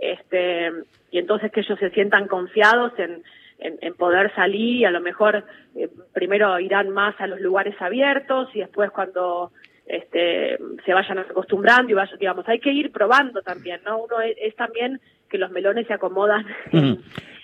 este, 0.01 0.71
y 1.11 1.19
entonces 1.19 1.51
que 1.51 1.61
ellos 1.61 1.77
se 1.79 1.91
sientan 1.91 2.27
confiados 2.27 2.91
en, 2.97 3.23
en, 3.59 3.93
poder 3.93 4.33
salir 4.33 4.77
y 4.77 4.85
a 4.85 4.91
lo 4.91 4.99
mejor 4.99 5.45
eh, 5.75 5.89
primero 6.11 6.59
irán 6.59 6.89
más 6.89 7.13
a 7.21 7.27
los 7.27 7.39
lugares 7.39 7.79
abiertos 7.79 8.49
y 8.55 8.59
después 8.59 8.89
cuando 8.89 9.51
este, 9.85 10.57
se 10.83 10.93
vayan 10.93 11.19
acostumbrando 11.19 11.91
y 11.91 11.93
vayan, 11.93 12.17
digamos, 12.17 12.47
hay 12.49 12.59
que 12.59 12.71
ir 12.71 12.91
probando 12.91 13.43
también, 13.43 13.81
¿no? 13.85 13.99
Uno 13.99 14.21
es, 14.21 14.55
también 14.55 14.99
que 15.29 15.37
los 15.37 15.51
melones 15.51 15.85
se 15.85 15.93
acomodan 15.93 16.45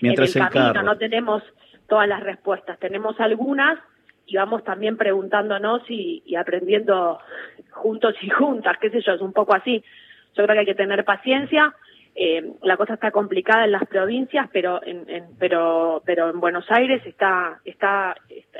Mientras 0.01 0.35
en 0.35 0.41
el 0.41 0.49
camino, 0.49 0.81
no 0.81 0.97
tenemos 0.97 1.43
todas 1.87 2.07
las 2.07 2.23
respuestas, 2.23 2.79
tenemos 2.79 3.19
algunas 3.19 3.77
y 4.25 4.35
vamos 4.35 4.63
también 4.63 4.97
preguntándonos 4.97 5.83
y, 5.89 6.23
y 6.25 6.35
aprendiendo 6.35 7.19
juntos 7.69 8.15
y 8.21 8.29
juntas, 8.29 8.77
qué 8.81 8.89
sé 8.89 9.01
yo, 9.01 9.13
es 9.13 9.21
un 9.21 9.33
poco 9.33 9.53
así. 9.53 9.83
Yo 10.35 10.43
creo 10.43 10.55
que 10.55 10.59
hay 10.59 10.65
que 10.65 10.75
tener 10.75 11.05
paciencia, 11.05 11.73
eh, 12.19 12.53
la 12.63 12.77
cosa 12.77 12.95
está 12.95 13.11
complicada 13.11 13.65
en 13.65 13.73
las 13.73 13.85
provincias, 13.85 14.49
pero 14.51 14.81
en, 14.83 15.05
pero 15.37 16.01
pero 16.03 16.31
en 16.31 16.39
Buenos 16.39 16.65
Aires 16.71 17.05
está, 17.05 17.61
está, 17.63 18.15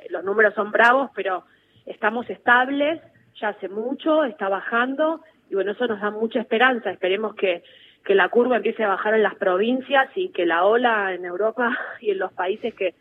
los 0.10 0.24
números 0.24 0.54
son 0.54 0.72
bravos, 0.72 1.10
pero 1.15 1.43
estamos 1.88 2.30
estables 2.30 3.02
ya 3.41 3.50
hace 3.50 3.67
mucho, 3.67 4.24
está 4.26 4.48
bajando 4.48 5.22
y 5.50 5.56
bueno 5.56 5.72
eso 5.72 5.88
nos 5.88 6.00
da 6.00 6.12
mucha 6.12 6.39
esperanza. 6.39 6.91
Esperemos 6.91 7.34
que 7.34 7.63
que 8.06 8.13
la 8.13 8.30
curva 8.30 8.58
empiece 8.58 8.84
a 8.84 8.89
bajar 8.89 9.15
en 9.15 9.24
las 9.24 9.34
provincias 9.34 10.08
y 10.13 10.30
que 10.30 10.46
la 10.46 10.63
ola 10.63 11.15
en 11.15 11.26
Europa 11.26 11.76
y 12.00 12.12
en 12.12 12.20
los 12.20 12.32
países 12.34 12.76
que 12.76 12.93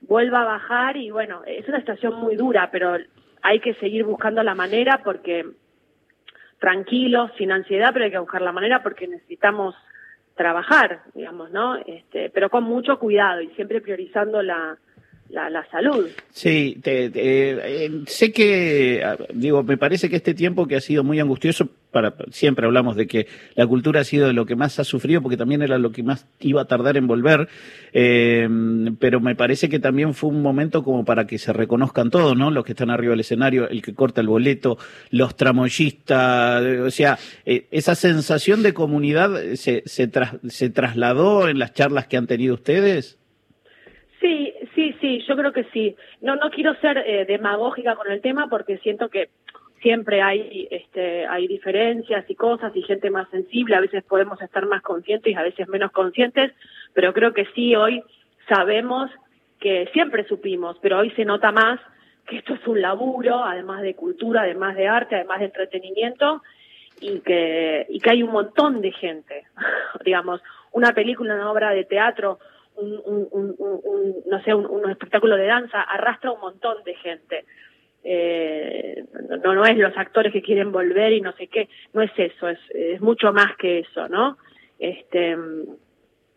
vuelva 0.00 0.42
a 0.42 0.44
bajar 0.56 0.96
y 0.96 1.12
bueno 1.12 1.42
es 1.46 1.68
una 1.68 1.78
situación 1.78 2.16
muy 2.16 2.34
dura, 2.34 2.70
pero 2.72 2.96
hay 3.42 3.60
que 3.60 3.74
seguir 3.74 4.02
buscando 4.02 4.42
la 4.42 4.56
manera 4.56 5.02
porque 5.04 5.46
tranquilos, 6.58 7.30
sin 7.38 7.52
ansiedad, 7.52 7.90
pero 7.92 8.04
hay 8.04 8.10
que 8.10 8.18
buscar 8.18 8.42
la 8.42 8.52
manera 8.52 8.82
porque 8.82 9.06
necesitamos 9.06 9.74
trabajar, 10.34 11.00
digamos, 11.14 11.50
¿no? 11.50 11.76
Este, 11.76 12.30
pero 12.30 12.50
con 12.50 12.64
mucho 12.64 12.98
cuidado 12.98 13.40
y 13.40 13.48
siempre 13.50 13.80
priorizando 13.80 14.42
la, 14.42 14.78
la, 15.30 15.66
salud. 15.70 16.08
Sí, 16.30 16.80
eh, 16.84 18.02
sé 18.06 18.32
que, 18.32 19.04
digo, 19.34 19.62
me 19.62 19.76
parece 19.76 20.08
que 20.08 20.16
este 20.16 20.34
tiempo 20.34 20.66
que 20.66 20.76
ha 20.76 20.80
sido 20.80 21.04
muy 21.04 21.20
angustioso, 21.20 21.68
para, 21.90 22.14
siempre 22.30 22.66
hablamos 22.66 22.96
de 22.96 23.06
que 23.06 23.26
la 23.54 23.66
cultura 23.66 24.00
ha 24.00 24.04
sido 24.04 24.26
de 24.26 24.32
lo 24.32 24.46
que 24.46 24.56
más 24.56 24.78
ha 24.78 24.84
sufrido, 24.84 25.22
porque 25.22 25.36
también 25.36 25.62
era 25.62 25.78
lo 25.78 25.92
que 25.92 26.02
más 26.02 26.26
iba 26.40 26.62
a 26.62 26.66
tardar 26.66 26.96
en 26.96 27.06
volver, 27.06 27.48
eh, 27.92 28.48
pero 28.98 29.20
me 29.20 29.34
parece 29.34 29.68
que 29.68 29.78
también 29.78 30.14
fue 30.14 30.30
un 30.30 30.42
momento 30.42 30.82
como 30.82 31.04
para 31.04 31.26
que 31.26 31.38
se 31.38 31.52
reconozcan 31.52 32.10
todos, 32.10 32.36
¿no? 32.36 32.50
Los 32.50 32.64
que 32.64 32.72
están 32.72 32.90
arriba 32.90 33.10
del 33.10 33.20
escenario, 33.20 33.68
el 33.68 33.82
que 33.82 33.94
corta 33.94 34.20
el 34.20 34.28
boleto, 34.28 34.78
los 35.10 35.36
tramoyistas, 35.36 36.62
o 36.64 36.90
sea, 36.90 37.18
eh, 37.44 37.66
esa 37.70 37.94
sensación 37.94 38.62
de 38.62 38.74
comunidad 38.74 39.54
se, 39.54 39.82
se, 39.86 40.10
se 40.48 40.70
trasladó 40.70 41.48
en 41.48 41.58
las 41.58 41.72
charlas 41.72 42.06
que 42.06 42.16
han 42.16 42.26
tenido 42.26 42.54
ustedes. 42.54 43.18
Sí, 44.20 44.52
sí, 44.86 44.96
sí, 45.00 45.24
yo 45.26 45.36
creo 45.36 45.52
que 45.52 45.64
sí. 45.72 45.96
No, 46.20 46.36
no 46.36 46.50
quiero 46.50 46.74
ser 46.76 46.98
eh, 46.98 47.24
demagógica 47.26 47.94
con 47.94 48.10
el 48.10 48.20
tema 48.20 48.48
porque 48.48 48.78
siento 48.78 49.08
que 49.08 49.30
siempre 49.80 50.22
hay, 50.22 50.68
este, 50.70 51.26
hay 51.26 51.46
diferencias 51.46 52.28
y 52.28 52.34
cosas 52.34 52.74
y 52.74 52.82
gente 52.82 53.10
más 53.10 53.28
sensible. 53.30 53.76
A 53.76 53.80
veces 53.80 54.04
podemos 54.04 54.40
estar 54.40 54.66
más 54.66 54.82
conscientes 54.82 55.32
y 55.32 55.36
a 55.36 55.42
veces 55.42 55.68
menos 55.68 55.92
conscientes, 55.92 56.52
pero 56.94 57.12
creo 57.12 57.32
que 57.32 57.46
sí 57.54 57.74
hoy 57.74 58.02
sabemos 58.48 59.10
que 59.60 59.88
siempre 59.92 60.26
supimos, 60.26 60.76
pero 60.80 60.98
hoy 60.98 61.10
se 61.12 61.24
nota 61.24 61.50
más 61.50 61.80
que 62.26 62.38
esto 62.38 62.54
es 62.54 62.66
un 62.66 62.80
laburo, 62.82 63.44
además 63.44 63.82
de 63.82 63.94
cultura, 63.94 64.42
además 64.42 64.74
de 64.74 64.88
arte, 64.88 65.14
además 65.14 65.38
de 65.38 65.44
entretenimiento, 65.46 66.42
y 67.00 67.20
que, 67.20 67.86
y 67.88 68.00
que 68.00 68.10
hay 68.10 68.22
un 68.22 68.32
montón 68.32 68.80
de 68.80 68.90
gente. 68.90 69.46
Digamos, 70.04 70.40
una 70.72 70.92
película, 70.92 71.34
una 71.34 71.50
obra 71.50 71.70
de 71.70 71.84
teatro 71.84 72.40
un, 72.76 74.22
no 74.26 74.42
sé, 74.42 74.54
un, 74.54 74.90
espectáculo 74.90 75.36
de 75.36 75.46
danza 75.46 75.82
arrastra 75.82 76.32
un 76.32 76.40
montón 76.40 76.82
de 76.84 76.94
gente. 76.96 77.44
Eh, 78.04 79.04
no, 79.42 79.54
no 79.54 79.64
es 79.64 79.76
los 79.76 79.96
actores 79.96 80.32
que 80.32 80.42
quieren 80.42 80.70
volver 80.70 81.12
y 81.12 81.20
no 81.20 81.32
sé 81.32 81.48
qué, 81.48 81.68
no 81.92 82.02
es 82.02 82.12
eso, 82.16 82.48
es, 82.48 82.58
es 82.72 83.00
mucho 83.00 83.32
más 83.32 83.56
que 83.56 83.80
eso, 83.80 84.08
¿no? 84.08 84.38
Este, 84.78 85.36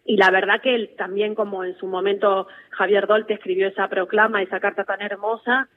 y 0.05 0.17
la 0.17 0.31
verdad 0.31 0.61
que 0.61 0.95
también 0.97 1.35
como 1.35 1.63
en 1.63 1.77
su 1.77 1.85
momento 1.85 2.47
Javier 2.71 3.05
Dolte 3.05 3.35
escribió 3.35 3.67
esa 3.67 3.87
proclama, 3.87 4.41
esa 4.41 4.59
carta 4.59 4.83
tan 4.83 5.01
hermosa, 5.01 5.67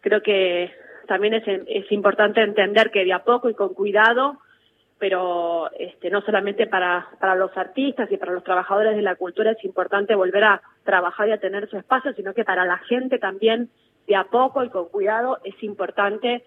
creo 0.00 0.22
que 0.22 0.70
también 1.06 1.32
es, 1.32 1.44
es 1.46 1.90
importante 1.90 2.42
entender 2.42 2.90
que 2.90 3.04
de 3.06 3.14
a 3.14 3.24
poco 3.24 3.48
y 3.48 3.54
con 3.54 3.72
cuidado 3.72 4.38
pero 4.98 5.70
este, 5.78 6.10
no 6.10 6.20
solamente 6.22 6.66
para, 6.66 7.08
para 7.20 7.36
los 7.36 7.56
artistas 7.56 8.10
y 8.10 8.16
para 8.16 8.32
los 8.32 8.42
trabajadores 8.42 8.96
de 8.96 9.02
la 9.02 9.14
cultura 9.14 9.52
es 9.52 9.64
importante 9.64 10.14
volver 10.14 10.44
a 10.44 10.62
trabajar 10.84 11.28
y 11.28 11.32
a 11.32 11.40
tener 11.40 11.68
su 11.68 11.76
espacio, 11.76 12.12
sino 12.14 12.34
que 12.34 12.44
para 12.44 12.64
la 12.64 12.78
gente 12.78 13.18
también 13.18 13.70
de 14.06 14.16
a 14.16 14.24
poco 14.24 14.64
y 14.64 14.70
con 14.70 14.88
cuidado 14.88 15.38
es 15.44 15.62
importante 15.62 16.42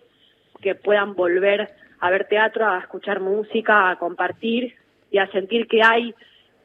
que 0.62 0.76
puedan 0.76 1.16
volver 1.16 1.70
a 2.00 2.10
ver 2.10 2.28
teatro, 2.28 2.68
a 2.68 2.80
escuchar 2.80 3.20
música, 3.20 3.90
a 3.90 3.96
compartir 3.98 4.76
y 5.12 5.20
a 5.20 5.28
sentir 5.32 5.68
que 5.68 5.82
hay 5.84 6.14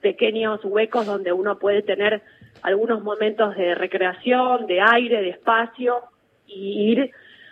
pequeños 0.00 0.64
huecos 0.64 1.06
donde 1.06 1.32
uno 1.32 1.58
puede 1.58 1.82
tener 1.82 2.22
algunos 2.62 3.02
momentos 3.02 3.54
de 3.56 3.74
recreación, 3.74 4.66
de 4.66 4.80
aire, 4.80 5.20
de 5.20 5.30
espacio 5.30 6.00
y 6.46 6.92
ir 6.92 7.10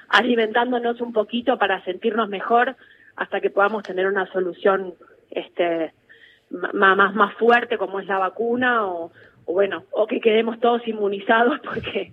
alimentándonos 0.08 1.00
un 1.00 1.12
poquito 1.12 1.58
para 1.58 1.82
sentirnos 1.84 2.28
mejor 2.28 2.76
hasta 3.16 3.40
que 3.40 3.50
podamos 3.50 3.82
tener 3.82 4.06
una 4.06 4.26
solución 4.32 4.94
este 5.30 5.92
más 6.50 7.14
más 7.14 7.34
fuerte 7.34 7.78
como 7.78 8.00
es 8.00 8.06
la 8.06 8.18
vacuna 8.18 8.86
o, 8.86 9.10
bueno 9.46 9.84
o 9.90 10.06
que 10.06 10.20
quedemos 10.20 10.60
todos 10.60 10.86
inmunizados 10.86 11.60
porque 11.64 12.12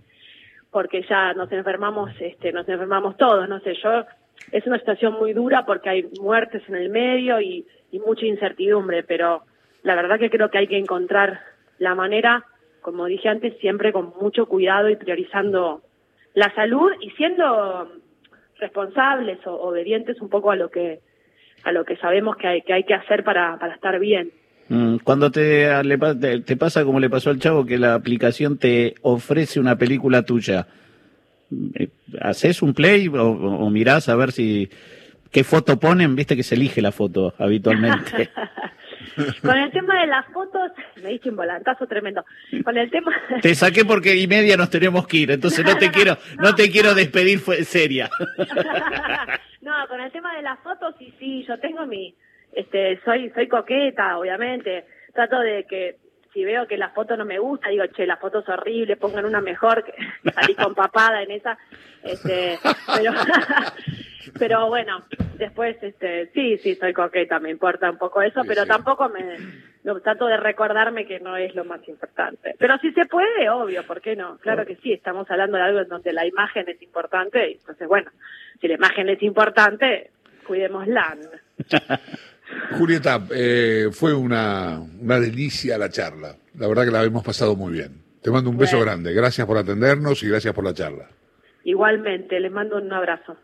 porque 0.72 1.04
ya 1.08 1.34
nos 1.34 1.52
enfermamos 1.52 2.12
este 2.20 2.52
nos 2.52 2.68
enfermamos 2.68 3.18
todos 3.18 3.48
no 3.48 3.60
sé 3.60 3.76
yo 3.82 4.06
es 4.52 4.66
una 4.66 4.80
situación 4.80 5.14
muy 5.14 5.34
dura 5.34 5.66
porque 5.66 5.90
hay 5.90 6.10
muertes 6.20 6.64
en 6.68 6.76
el 6.76 6.90
medio 6.90 7.40
y, 7.40 7.66
y 7.92 8.00
mucha 8.00 8.26
incertidumbre 8.26 9.04
pero 9.04 9.44
la 9.84 9.96
verdad 9.96 10.20
que 10.20 10.30
creo 10.30 10.50
que 10.50 10.58
hay 10.58 10.68
que 10.68 10.78
encontrar 10.78 11.42
la 11.78 11.96
manera 11.96 12.46
como 12.82 13.06
dije 13.06 13.30
antes 13.30 13.58
siempre 13.60 13.94
con 13.94 14.14
mucho 14.20 14.48
cuidado 14.48 14.90
y 14.90 14.96
priorizando 14.96 15.82
la 16.34 16.54
salud 16.56 16.92
y 17.02 17.12
siendo 17.12 17.92
responsables 18.62 19.46
o 19.46 19.54
obedientes 19.56 20.22
un 20.22 20.30
poco 20.30 20.52
a 20.52 20.56
lo 20.56 20.70
que 20.70 21.00
a 21.64 21.72
lo 21.72 21.84
que 21.84 21.98
sabemos 21.98 22.38
que 22.38 22.48
hay 22.48 22.62
que, 22.62 22.74
hay 22.74 22.84
que 22.84 22.94
hacer 22.94 23.24
para, 23.24 23.58
para 23.60 23.76
estar 23.76 24.00
bien. 24.00 24.32
Mm, 24.70 24.98
cuando 25.04 25.30
te, 25.30 25.70
te, 26.46 26.58
pasa 26.58 26.84
como 26.86 27.00
le 27.00 27.10
pasó 27.10 27.30
al 27.30 27.40
chavo 27.40 27.66
que 27.66 27.78
la 27.78 27.94
aplicación 27.94 28.58
te 28.58 28.96
ofrece 29.02 29.60
una 29.60 29.76
película 29.76 30.24
tuya, 30.24 30.68
eh, 31.76 31.90
¿haces 32.20 32.62
un 32.62 32.74
play 32.74 33.10
o, 33.10 33.30
o 33.30 33.70
mirás 33.70 34.10
a 34.10 34.16
ver 34.16 34.32
si 34.32 34.70
qué 35.32 35.44
foto 35.44 35.78
ponen? 35.78 36.16
Viste 36.16 36.36
que 36.36 36.44
se 36.44 36.56
elige 36.56 36.82
la 36.82 36.92
foto 36.92 37.34
habitualmente. 37.38 38.30
Con 39.42 39.58
el 39.58 39.72
tema 39.72 40.02
de 40.02 40.08
las 40.08 40.26
fotos, 40.28 40.72
me 41.02 41.10
diste 41.10 41.30
un 41.30 41.36
volantazo 41.36 41.88
tremendo. 41.88 42.24
Con 42.64 42.78
el 42.78 42.90
tema. 42.90 43.12
Te 43.42 43.56
saqué 43.56 43.86
porque 43.86 44.16
y 44.16 44.28
media 44.28 44.58
nos 44.58 44.70
tenemos 44.70 45.08
que 45.08 45.18
ir, 45.18 45.32
entonces 45.32 45.66
no 45.66 45.78
te 45.78 45.92
quiero, 45.92 46.18
no, 46.40 46.56
te 46.56 46.70
quiero 46.70 46.94
despedir 46.94 47.40
fue 47.40 47.64
seria. 47.64 48.10
no, 49.62 49.74
con 49.88 50.00
el 50.02 50.12
tema 50.12 50.36
de 50.36 50.42
las 50.44 50.60
fotos, 50.60 50.96
sí, 50.98 51.14
sí, 51.20 51.46
yo 51.48 51.60
tengo 51.60 51.86
mi, 51.86 52.16
este, 52.54 53.00
soy, 53.04 53.30
soy 53.32 53.48
coqueta, 53.48 54.18
obviamente. 54.18 54.86
Trato 55.14 55.40
de 55.40 55.66
que 55.70 55.98
si 56.34 56.46
veo 56.46 56.68
que 56.68 56.78
la 56.78 56.90
foto 56.90 57.18
no 57.18 57.26
me 57.26 57.40
gusta, 57.40 57.70
digo, 57.70 57.86
che, 57.88 58.06
la 58.06 58.18
foto 58.18 58.40
es 58.40 58.50
horrible, 58.50 58.98
pongan 58.98 59.26
una 59.26 59.42
mejor, 59.42 59.84
que 59.84 59.94
salí 60.34 60.56
con 60.56 60.74
papada 60.74 61.22
en 61.24 61.32
esa, 61.32 61.58
este, 62.04 62.58
pero, 62.96 63.12
pero 64.40 64.68
bueno, 64.68 65.04
después, 65.38 65.78
este, 65.82 66.28
sí, 66.34 66.58
sí, 66.58 66.76
soy 66.76 66.94
coqueta, 66.94 67.40
me 67.40 67.50
importa 67.50 67.90
un 67.90 67.98
poco 67.98 68.22
eso, 68.22 68.42
pero 68.48 68.66
tampoco 68.66 69.10
me, 69.10 69.38
trato 70.02 70.28
de 70.28 70.38
recordarme 70.38 71.06
que 71.06 71.20
no 71.20 71.36
es 71.36 71.54
lo 71.56 71.66
más 71.66 71.86
importante. 71.88 72.56
Pero 72.58 72.78
si 72.78 72.92
se 72.94 73.06
puede, 73.06 73.50
obvio, 73.50 73.86
¿por 73.86 74.02
qué 74.02 74.16
no? 74.16 74.38
Claro 74.38 74.66
que 74.66 74.78
sí, 74.78 74.94
estamos 74.94 75.30
hablando 75.30 75.58
de 75.58 75.64
algo 75.64 75.80
en 75.80 75.90
donde 75.90 76.14
la 76.14 76.26
imagen 76.26 76.70
es 76.70 76.82
importante, 76.82 77.52
y 77.52 77.54
entonces, 77.54 77.88
bueno, 77.88 78.10
si 78.60 78.68
la 78.68 78.76
imagen 78.76 79.10
es 79.10 79.22
importante, 79.22 80.12
cuidémosla. 80.46 81.18
Julieta, 82.78 83.22
eh, 83.34 83.90
fue 83.92 84.14
una, 84.14 84.80
una 84.80 85.20
delicia 85.20 85.78
la 85.78 85.90
charla. 85.90 86.36
La 86.58 86.68
verdad 86.68 86.86
que 86.86 86.92
la 86.92 87.04
hemos 87.04 87.24
pasado 87.24 87.56
muy 87.56 87.74
bien. 87.74 88.02
Te 88.22 88.32
mando 88.32 88.50
un 88.50 88.58
beso 88.58 88.80
grande. 88.80 89.14
Gracias 89.14 89.48
por 89.48 89.58
atendernos 89.58 90.22
y 90.24 90.28
gracias 90.28 90.54
por 90.54 90.64
la 90.64 90.74
charla. 90.74 91.10
Igualmente, 91.64 92.40
les 92.40 92.52
mando 92.52 92.78
un 92.78 92.92
abrazo. 92.92 93.36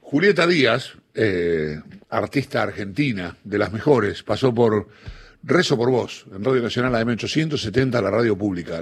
Julieta 0.00 0.46
Díaz, 0.46 0.96
eh, 1.14 1.80
artista 2.10 2.62
argentina, 2.62 3.36
de 3.42 3.58
las 3.58 3.72
mejores, 3.72 4.22
pasó 4.22 4.54
por 4.54 4.88
Rezo 5.42 5.76
por 5.76 5.90
Vos, 5.90 6.26
en 6.34 6.44
Radio 6.44 6.62
Nacional 6.62 6.94
AM870, 6.94 8.02
la 8.02 8.10
radio 8.10 8.36
pública. 8.36 8.80